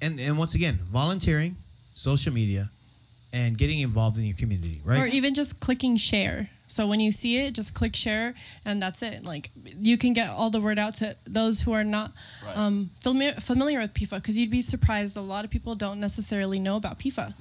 [0.00, 1.56] and and once again, volunteering,
[1.92, 2.70] social media,
[3.30, 5.02] and getting involved in your community, right?
[5.02, 6.48] or even just clicking share.
[6.66, 8.34] So when you see it, just click share,
[8.64, 9.22] and that's it.
[9.24, 12.10] Like you can get all the word out to those who are not
[12.44, 12.56] Right.
[12.56, 15.14] um, familiar familiar with PIFA, because you'd be surprised.
[15.16, 17.34] A lot of people don't necessarily know about PIFA.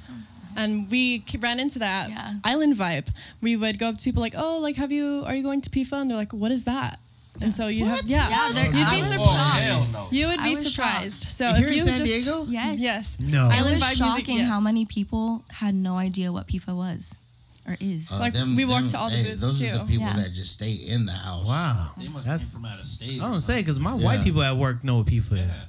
[0.57, 2.33] And we ran into that Yeah.
[2.43, 3.07] island vibe.
[3.41, 5.23] We would go up to people like, "Oh, like, have you?
[5.27, 6.99] Are you going to PIFA?" And they're like, "What is that?"
[7.39, 9.79] And so you have, yeah, yeah you'd be was surprised.
[9.79, 9.93] shocked.
[9.93, 10.07] no.
[10.09, 11.19] You would I be surprised.
[11.21, 11.33] shocked.
[11.33, 12.45] So Here if in you San just, Diego?
[12.49, 12.79] Yes.
[12.79, 13.45] yes, No.
[13.51, 14.49] It Island was vibe music, shocking yes.
[14.49, 17.19] how many people had no idea what PIFA was
[17.67, 18.11] or is.
[18.11, 20.13] Uh, Like, we walked to all the hey, booths, Those are the people Yeah.
[20.15, 21.45] that just stay in the house.
[21.45, 22.53] Wow, They must that's.
[22.53, 23.21] came from out of state.
[23.21, 25.63] I or don't say because my white people at work know what PIFA is.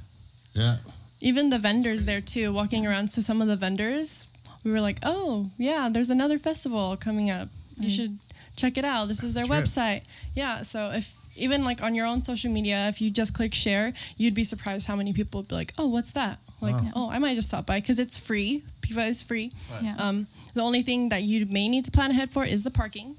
[0.55, 0.77] Yeah.
[1.21, 4.25] even the vendors there too walking around to some of the vendors
[4.65, 7.49] we were like oh yeah there's another festival coming up
[7.79, 8.19] you should
[8.57, 9.65] check it out this is their Trip.
[9.65, 10.03] website
[10.35, 13.93] yeah so if even like on your own social media if you just click share
[14.17, 16.91] you'd be surprised how many people would be like oh what's that like Wow.
[16.97, 19.53] oh i might just stop by because it's free PIFA is free
[19.83, 19.95] Yeah.
[19.99, 23.15] um, the only thing that you may need to plan ahead for is the parking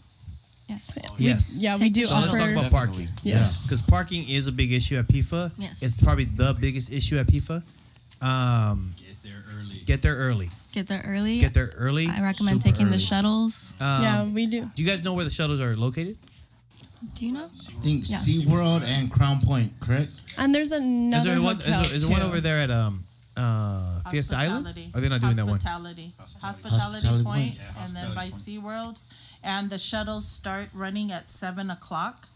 [0.67, 0.99] yes.
[1.17, 1.59] Yes.
[1.63, 3.05] yeah we do the So let's offer talk about Definitely.
[3.05, 3.07] parking.
[3.23, 3.63] Yes.
[3.65, 5.51] Because parking is a big issue at PIFA.
[5.57, 5.81] Yes.
[5.81, 7.63] It's probably the biggest issue at PIFA.
[8.21, 9.79] Um, Get there early.
[9.85, 10.49] get there early.
[10.71, 11.39] Get there early.
[11.39, 12.07] Get there early.
[12.07, 13.75] I recommend super taking the shuttles.
[13.81, 16.17] Um, yeah we do Do you guys know where the shuttles are located?
[17.17, 17.49] Do you know?
[17.53, 18.17] I think Yeah.
[18.17, 20.11] SeaWorld and Crown Point, correct?
[20.37, 21.55] and there's another is there one?
[21.55, 23.03] Is there, is there one over there at um
[23.37, 24.65] uh Fiesta Island?
[24.67, 24.91] Hospitality.
[24.93, 25.59] Are they not doing that one?
[25.59, 26.11] Hospitality.
[26.19, 26.45] Hospitality.
[26.45, 27.55] Hospitality, Hospitality Point, Point.
[27.55, 28.99] Yeah, and then by Hospitality SeaWorld.
[29.41, 32.27] And the shuttles start running at seven o'clock,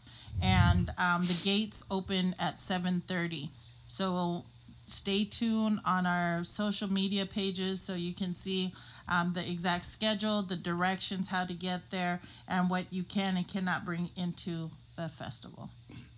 [0.42, 3.50] and um, the gates open at seven thirty.
[3.88, 4.46] So
[4.86, 8.72] stay tuned on our social media pages so you can see
[9.12, 13.48] um, the exact schedule, the directions, how to get there, and what you can and
[13.48, 15.70] cannot bring into the festival.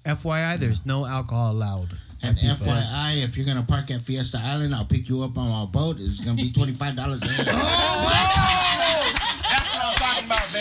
[0.03, 1.89] FYI, there's no alcohol allowed.
[2.21, 2.81] And at PIFA.
[2.81, 5.97] FYI, if you're gonna park at Fiesta Island, I'll pick you up on my boat.
[5.99, 7.27] It's gonna be twenty five dollars a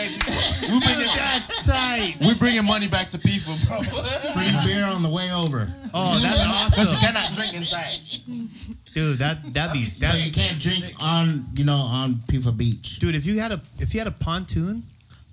[0.08, 0.72] baby.
[0.72, 2.16] We bringing, that's tight.
[2.20, 3.82] we bringing money back to people, bro.
[3.82, 5.72] Free beer on the way over.
[5.92, 6.70] Oh, that's awesome.
[6.70, 7.98] Because you cannot drink inside.
[8.94, 9.18] dude.
[9.18, 10.24] That that'd be So that.
[10.24, 12.98] you can't drink on, you know, on Pifa Beach.
[12.98, 14.82] Dude, if you had a if you had a pontoon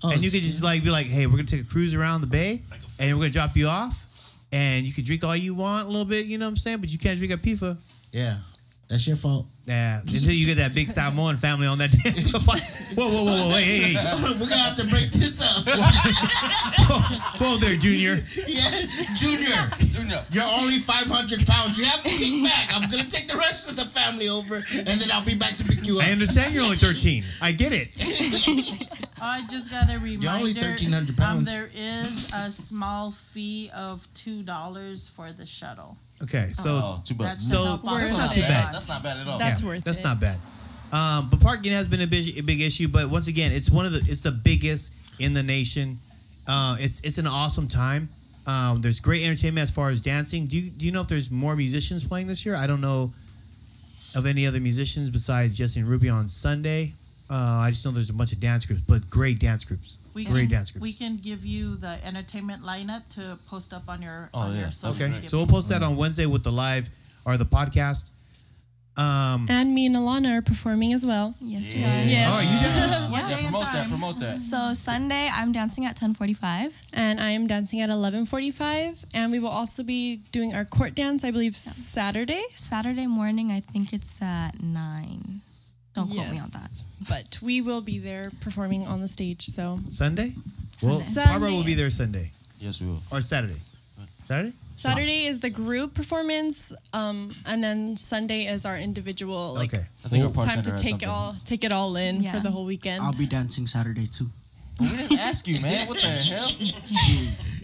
[0.04, 2.22] Oh, and you could just like be like, hey, we're gonna take a cruise around
[2.22, 2.62] the bay
[2.98, 4.06] and we're gonna drop you off,
[4.52, 6.78] and you can drink all you want a little bit, you know what I'm saying?
[6.80, 7.76] But you can't drink at PIFA.
[8.10, 8.38] yeah,
[8.92, 9.46] that's your fault.
[9.64, 12.28] Yeah, until you get that big Samoan family on that dance.
[12.32, 14.32] whoa, whoa, whoa, whoa, hey, hey, hey.
[14.40, 15.64] We're gonna have to break this up.
[17.40, 18.20] whoa there, Junior.
[18.46, 18.70] yeah,
[19.16, 20.20] Junior, Junior.
[20.30, 21.78] you're only 500 pounds.
[21.78, 22.74] You have to kick back.
[22.74, 25.64] I'm gonna take the rest of the family over, and then I'll be back to
[25.64, 26.06] pick you up.
[26.06, 27.24] I understand you're only 13.
[27.40, 28.02] I get it.
[29.22, 30.22] I just got a reminder.
[30.22, 31.46] You're only 1,300 Um, pounds.
[31.46, 35.96] there is a small fee of two dollars for the shuttle.
[36.22, 37.32] Okay, so Oh, too bad.
[37.38, 38.62] That's So, to help that's offset not too bad.
[38.62, 38.72] cost.
[38.72, 39.38] That's not bad at all.
[39.38, 40.04] That's worth that's it.
[40.04, 40.38] not bad.
[40.92, 42.86] Um, but parking has been a big, a big issue.
[42.88, 45.98] But once again, it's one of the it's the biggest in the nation.
[46.46, 48.08] Uh, it's it's an awesome time.
[48.46, 50.46] Um, there's great entertainment as far as dancing.
[50.46, 52.54] Do you do you know if there's more musicians playing this year?
[52.56, 53.12] I don't know
[54.14, 56.92] of any other musicians besides Justin Ruby on Sunday.
[57.32, 59.98] Uh, I just know there's a bunch of dance groups, but great dance groups.
[60.12, 60.82] We great can, dance groups.
[60.82, 64.60] We can give you the entertainment lineup to post up on your Oh, on yeah.
[64.62, 65.28] your social okay, media.
[65.30, 66.90] so we'll post that on Wednesday with the live
[67.24, 68.10] or the podcast.
[68.98, 71.34] Um, And me and Alana are performing as well.
[71.40, 71.88] Yes, we Yeah.
[71.88, 72.04] are.
[72.04, 72.28] Yes.
[72.34, 73.10] oh, you dance?
[73.12, 73.88] What Yeah, day and promote that.
[73.88, 74.40] Promote that.
[74.52, 76.74] So Sunday, I'm dancing at 10:45.
[76.92, 81.24] And I am dancing at 11:45, and we will also be doing our court dance,
[81.24, 82.44] I believe, Saturday.
[82.54, 85.40] Saturday morning, I think it's at nine.
[85.94, 86.61] Don't quote me on that.
[87.08, 87.08] Yes.
[87.08, 89.46] But we will be there performing on the stage.
[89.46, 90.32] So Sunday.
[90.82, 91.30] Well, Sunday.
[91.30, 92.30] Barbara will be there Sunday
[92.60, 93.02] Yes, we will.
[93.10, 93.60] or Saturday.
[94.26, 94.52] Saturday.
[94.76, 99.84] Saturday is the group performance, um, and then Sunday is our individual like okay.
[100.04, 101.08] I think our time bartender to has take something.
[101.08, 102.32] all take it all in Yeah.
[102.32, 103.00] for the whole weekend.
[103.02, 104.30] I'll be dancing Saturday too.
[104.78, 105.86] But we didn't ask you, man.
[105.86, 106.48] What the hell?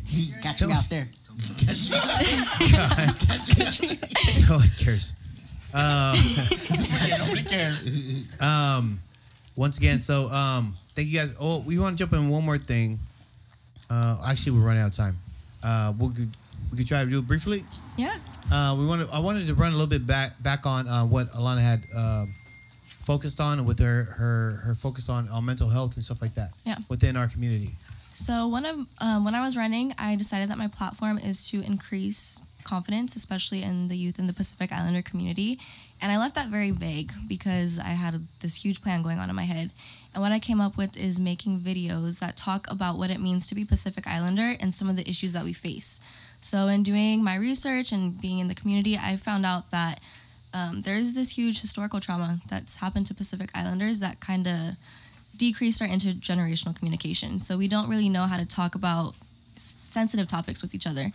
[0.09, 1.09] He Catch me out there.
[4.49, 5.14] no one cares.
[5.74, 7.86] Yeah, nobody cares.
[8.41, 8.99] Um,
[9.59, 11.34] once again, so um, thank you guys.
[11.40, 13.00] Oh, we want to jump in one more thing.
[13.90, 15.16] Uh, actually, we're running out of time.
[15.64, 16.30] Uh, we could
[16.70, 17.64] we could try to do it briefly.
[17.96, 18.16] Yeah.
[18.52, 21.26] Uh, we wanted I wanted to run a little bit back back on uh, what
[21.30, 22.26] Alana had uh,
[23.00, 26.50] focused on with her her her focus on on mental health and stuff like that.
[26.64, 26.76] Yeah.
[26.88, 27.70] Within our community.
[28.14, 31.62] So one of um, when I was running, I decided that my platform is to
[31.62, 35.59] increase confidence, especially in the youth in the Pacific Islander community.
[36.01, 39.36] And I left that very vague because I had this huge plan going on in
[39.36, 39.70] my head.
[40.14, 43.46] And what I came up with is making videos that talk about what it means
[43.49, 46.01] to be Pacific Islander and some of the issues that we face.
[46.40, 50.01] So, in doing my research and being in the community, I found out that
[50.55, 54.76] um, there's this huge historical trauma that's happened to Pacific Islanders that kind of
[55.36, 57.40] decreased our intergenerational communication.
[57.40, 59.14] So, we don't really know how to talk about
[59.57, 61.11] sensitive topics with each other.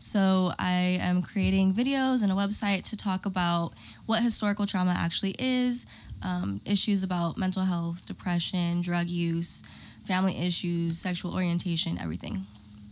[0.00, 3.72] So, I am creating videos and a website to talk about
[4.06, 5.86] what historical trauma actually is,
[6.22, 9.64] um, issues about mental health, depression, drug use,
[10.06, 12.46] family issues, sexual orientation, everything.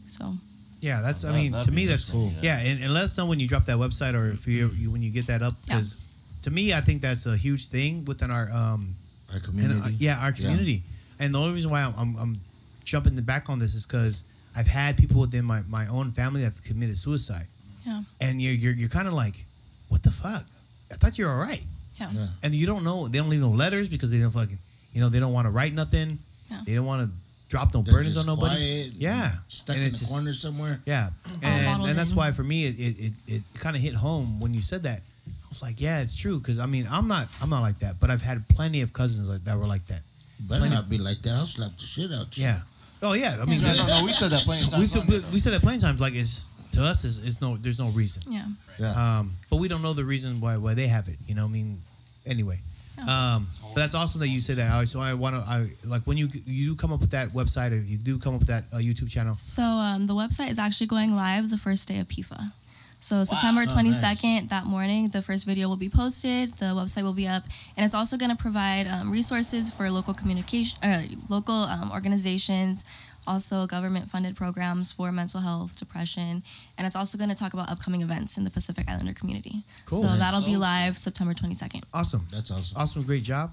[0.06, 0.36] So,
[0.80, 1.24] Yeah, that's.
[1.24, 2.32] I mean, to me, that's cool.
[2.42, 4.90] Yeah, and, and let us know when you drop that website or if you, you
[4.90, 5.96] when you get that up because
[6.42, 8.94] to me, I think that's a huge thing within our um
[9.30, 9.80] Our and, community.
[9.80, 10.82] uh, yeah our community.
[11.18, 12.40] And the only reason why I'm I'm, I'm
[12.84, 14.24] jumping the back on this is because
[14.56, 17.46] I've had people within my, my own family that have committed suicide.
[17.86, 18.00] Yeah.
[18.20, 19.44] And you're you're, you're kind of like,
[19.88, 20.42] what the fuck?
[20.90, 21.64] I thought you were all right.
[22.00, 22.10] Yeah.
[22.12, 22.26] Yeah.
[22.42, 23.08] And you don't know.
[23.08, 24.58] They don't leave no letters because they don't fucking.
[24.92, 26.18] You know they don't want to write nothing.
[26.50, 26.60] Yeah.
[26.66, 27.08] They don't want to
[27.48, 28.56] drop no They're burdens just on nobody.
[28.56, 29.30] quiet, Yeah.
[29.48, 30.80] Stuck And in it's the just- corner somewhere.
[30.86, 31.08] Yeah,
[31.42, 34.52] and, and that's why for me it it, it, it kind of hit home when
[34.54, 35.00] you said that.
[35.28, 38.00] I was like, yeah, it's true because I mean I'm not I'm not like that,
[38.00, 40.00] but I've had plenty of cousins like, that were like that.
[40.40, 41.34] Better Plenty- not be like that.
[41.34, 42.44] I'll slap the shit out you.
[42.44, 42.60] Yeah.
[43.02, 43.36] Oh yeah.
[43.40, 44.04] I mean, No, no, no.
[44.04, 44.82] We said that plenty of times.
[44.82, 46.00] we, said, we, we said that plenty of times.
[46.00, 48.22] Like it's to us, it's, it's no there's no reason.
[48.32, 48.46] yeah.
[48.78, 48.92] Yeah.
[49.18, 51.16] Um, but we don't know the reason why why they have it.
[51.26, 51.78] You know, I mean,
[52.26, 52.58] anyway.
[52.98, 54.70] Um, but that's awesome that you said that.
[54.72, 57.28] I- So I want to, I like when you you do come up with that
[57.28, 59.34] website or you do come up with that uh, YouTube channel.
[59.34, 62.52] So um, the website is actually going live the first day of PIFA.
[63.00, 66.52] So September Oh, 22nd, that morning, the first video will be posted.
[66.54, 67.44] The website will be up,
[67.76, 72.84] and it's also going to provide um, resources for local communication, uh, local um, organizations,
[73.26, 76.42] also government-funded programs for mental health, depression,
[76.78, 79.62] and it's also going to talk about upcoming events in the Pacific Islander community.
[79.84, 80.02] Cool.
[80.02, 81.84] So that'll be live September 22nd.
[81.94, 82.26] Awesome.
[82.32, 82.76] That's awesome.
[82.76, 83.52] Awesome, great job.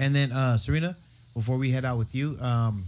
[0.00, 0.96] And then uh, Serena,
[1.34, 2.84] before we head out with you, um,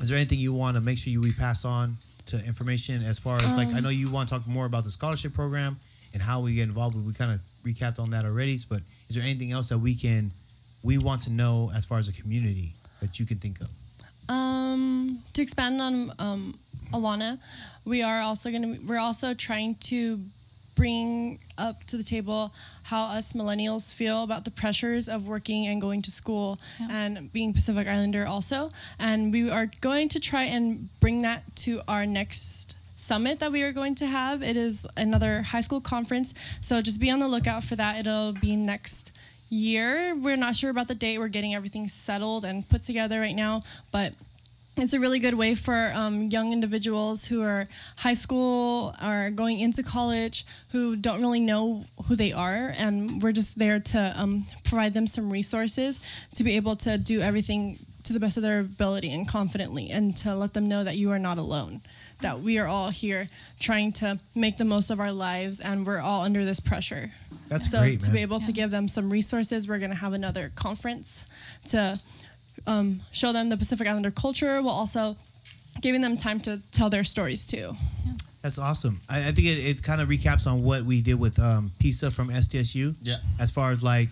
[0.00, 1.96] is there anything you want to make sure you we pass on
[2.26, 4.90] to information as far as like I know you want to talk more about the
[4.90, 5.76] scholarship program
[6.12, 6.96] and how we get involved.
[6.96, 10.32] We kind of recapped on that already, but is there anything else that we can
[10.82, 13.68] we want to know as far as a community that you can think of?
[14.28, 16.58] Um, to expand on um,
[16.92, 17.38] Alana,
[17.84, 20.20] we are also going to we're also trying to
[20.76, 22.52] bring up to the table
[22.84, 26.88] how us millennials feel about the pressures of working and going to school Yeah.
[26.90, 28.70] and being Pacific Islander also.
[28.98, 33.62] And we are going to try and bring that to our next summit that we
[33.62, 34.42] are going to have.
[34.42, 37.98] It is another high school conference, so just be on the lookout for that.
[37.98, 39.12] It'll be next
[39.48, 40.14] year.
[40.14, 41.18] We're not sure about the date.
[41.18, 44.12] We're getting everything settled and put together right now, but
[44.76, 47.66] it's a really good way for um, young individuals who are
[47.96, 53.32] high school or going into college who don't really know who they are and we're
[53.32, 56.04] just there to um, provide them some resources
[56.34, 60.16] to be able to do everything to the best of their ability and confidently and
[60.16, 61.80] to let them know that you are not alone
[62.20, 65.98] that we are all here trying to make the most of our lives and we're
[65.98, 67.10] all under this pressure
[67.48, 68.14] That's so great, to man.
[68.14, 71.26] be able to give them some resources, we're going to have another conference
[71.68, 71.98] to
[72.66, 75.16] um, show them the Pacific Islander culture, while also
[75.80, 77.74] giving them time to tell their stories too.
[78.42, 79.00] That's awesome.
[79.10, 82.10] I, I think it, it kind of recaps on what we did with um, Pisa
[82.10, 82.94] from SDSU.
[83.02, 83.16] Yeah.
[83.40, 84.08] As far as like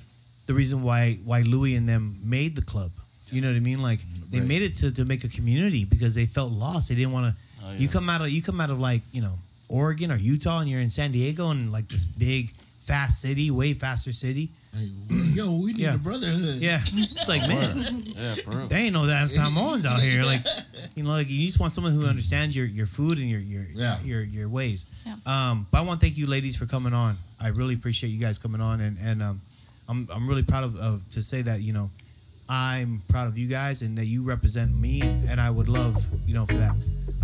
[0.46, 2.90] the reason why why Louis and them made the club.
[3.30, 3.80] You know what I mean?
[3.82, 4.48] Like they Right.
[4.48, 6.88] made it to, to make a community because they felt lost.
[6.88, 7.40] They didn't want to.
[7.64, 7.78] Oh, yeah.
[7.78, 9.34] You come out of you come out of like you know
[9.68, 13.72] Oregon or Utah and you're in San Diego and like this big fast city, way
[13.72, 14.50] faster city.
[14.76, 14.90] Hey,
[15.34, 15.94] yo, we need Yeah.
[15.94, 16.56] a brotherhood.
[16.60, 18.66] Yeah, it's like man, Yeah, for real.
[18.68, 20.24] they ain't no damn Samoans out here.
[20.24, 20.40] Like,
[20.96, 23.64] you know, like you just want someone who understands your, your food and your your
[23.74, 24.00] Yeah.
[24.02, 24.86] your your ways.
[25.06, 25.14] Yeah.
[25.26, 27.16] Um, but I want to thank you, ladies, for coming on.
[27.40, 29.40] I really appreciate you guys coming on, and and um,
[29.88, 31.90] I'm I'm really proud of, of to say that you know
[32.48, 36.34] I'm proud of you guys and that you represent me, and I would love you
[36.34, 36.74] know for that.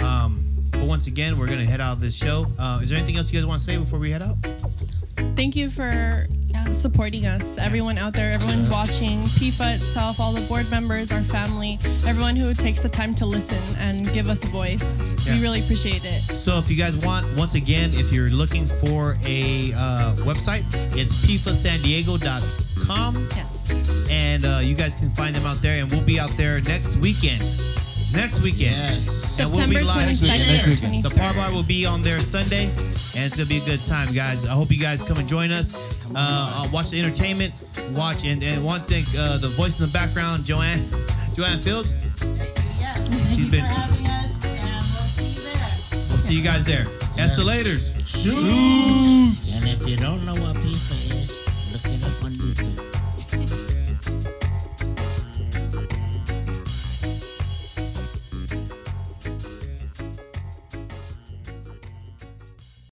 [0.05, 2.47] Um, but once again, we're gonna head out of this show.
[2.59, 4.37] Uh, is there anything else you guys want to say before we head out?
[5.37, 6.27] Thank you for
[6.73, 11.79] supporting us, everyone out there, everyone watching, PIFA itself, all the board members, our family,
[12.07, 15.17] everyone who takes the time to listen and give us a voice.
[15.27, 15.35] Yeah.
[15.35, 16.21] We really appreciate it.
[16.35, 20.65] So if you guys want, once again, if you're looking for a uh, website,
[20.97, 23.29] it's pifasandiego.com.
[23.37, 24.11] Yes.
[24.11, 25.83] And uh, you guys can find them out there.
[25.83, 27.41] And we'll be out there next weekend.
[28.13, 28.75] Next weekend.
[28.77, 29.39] Yes.
[29.41, 30.09] And we'll be September live.
[30.11, 31.05] 22nd Next weekend.
[31.05, 34.13] The par bar will be on there Sunday, and it's gonna be a good time,
[34.13, 34.45] guys.
[34.49, 36.01] I hope you guys come and join us.
[36.11, 37.55] Uh, uh, watch the entertainment.
[37.93, 40.83] Watch and, and one thing, uh, the voice in the background, Joanne,
[41.35, 41.95] Joanne Fields.
[42.81, 43.15] Yes.
[43.15, 46.09] Thank She's you been- for having us, and we'll see you there.
[46.11, 46.87] We'll see you guys there.
[47.17, 47.93] Escalators.
[48.07, 48.35] Shoot.
[49.63, 51.39] And if you don't know what pizza is,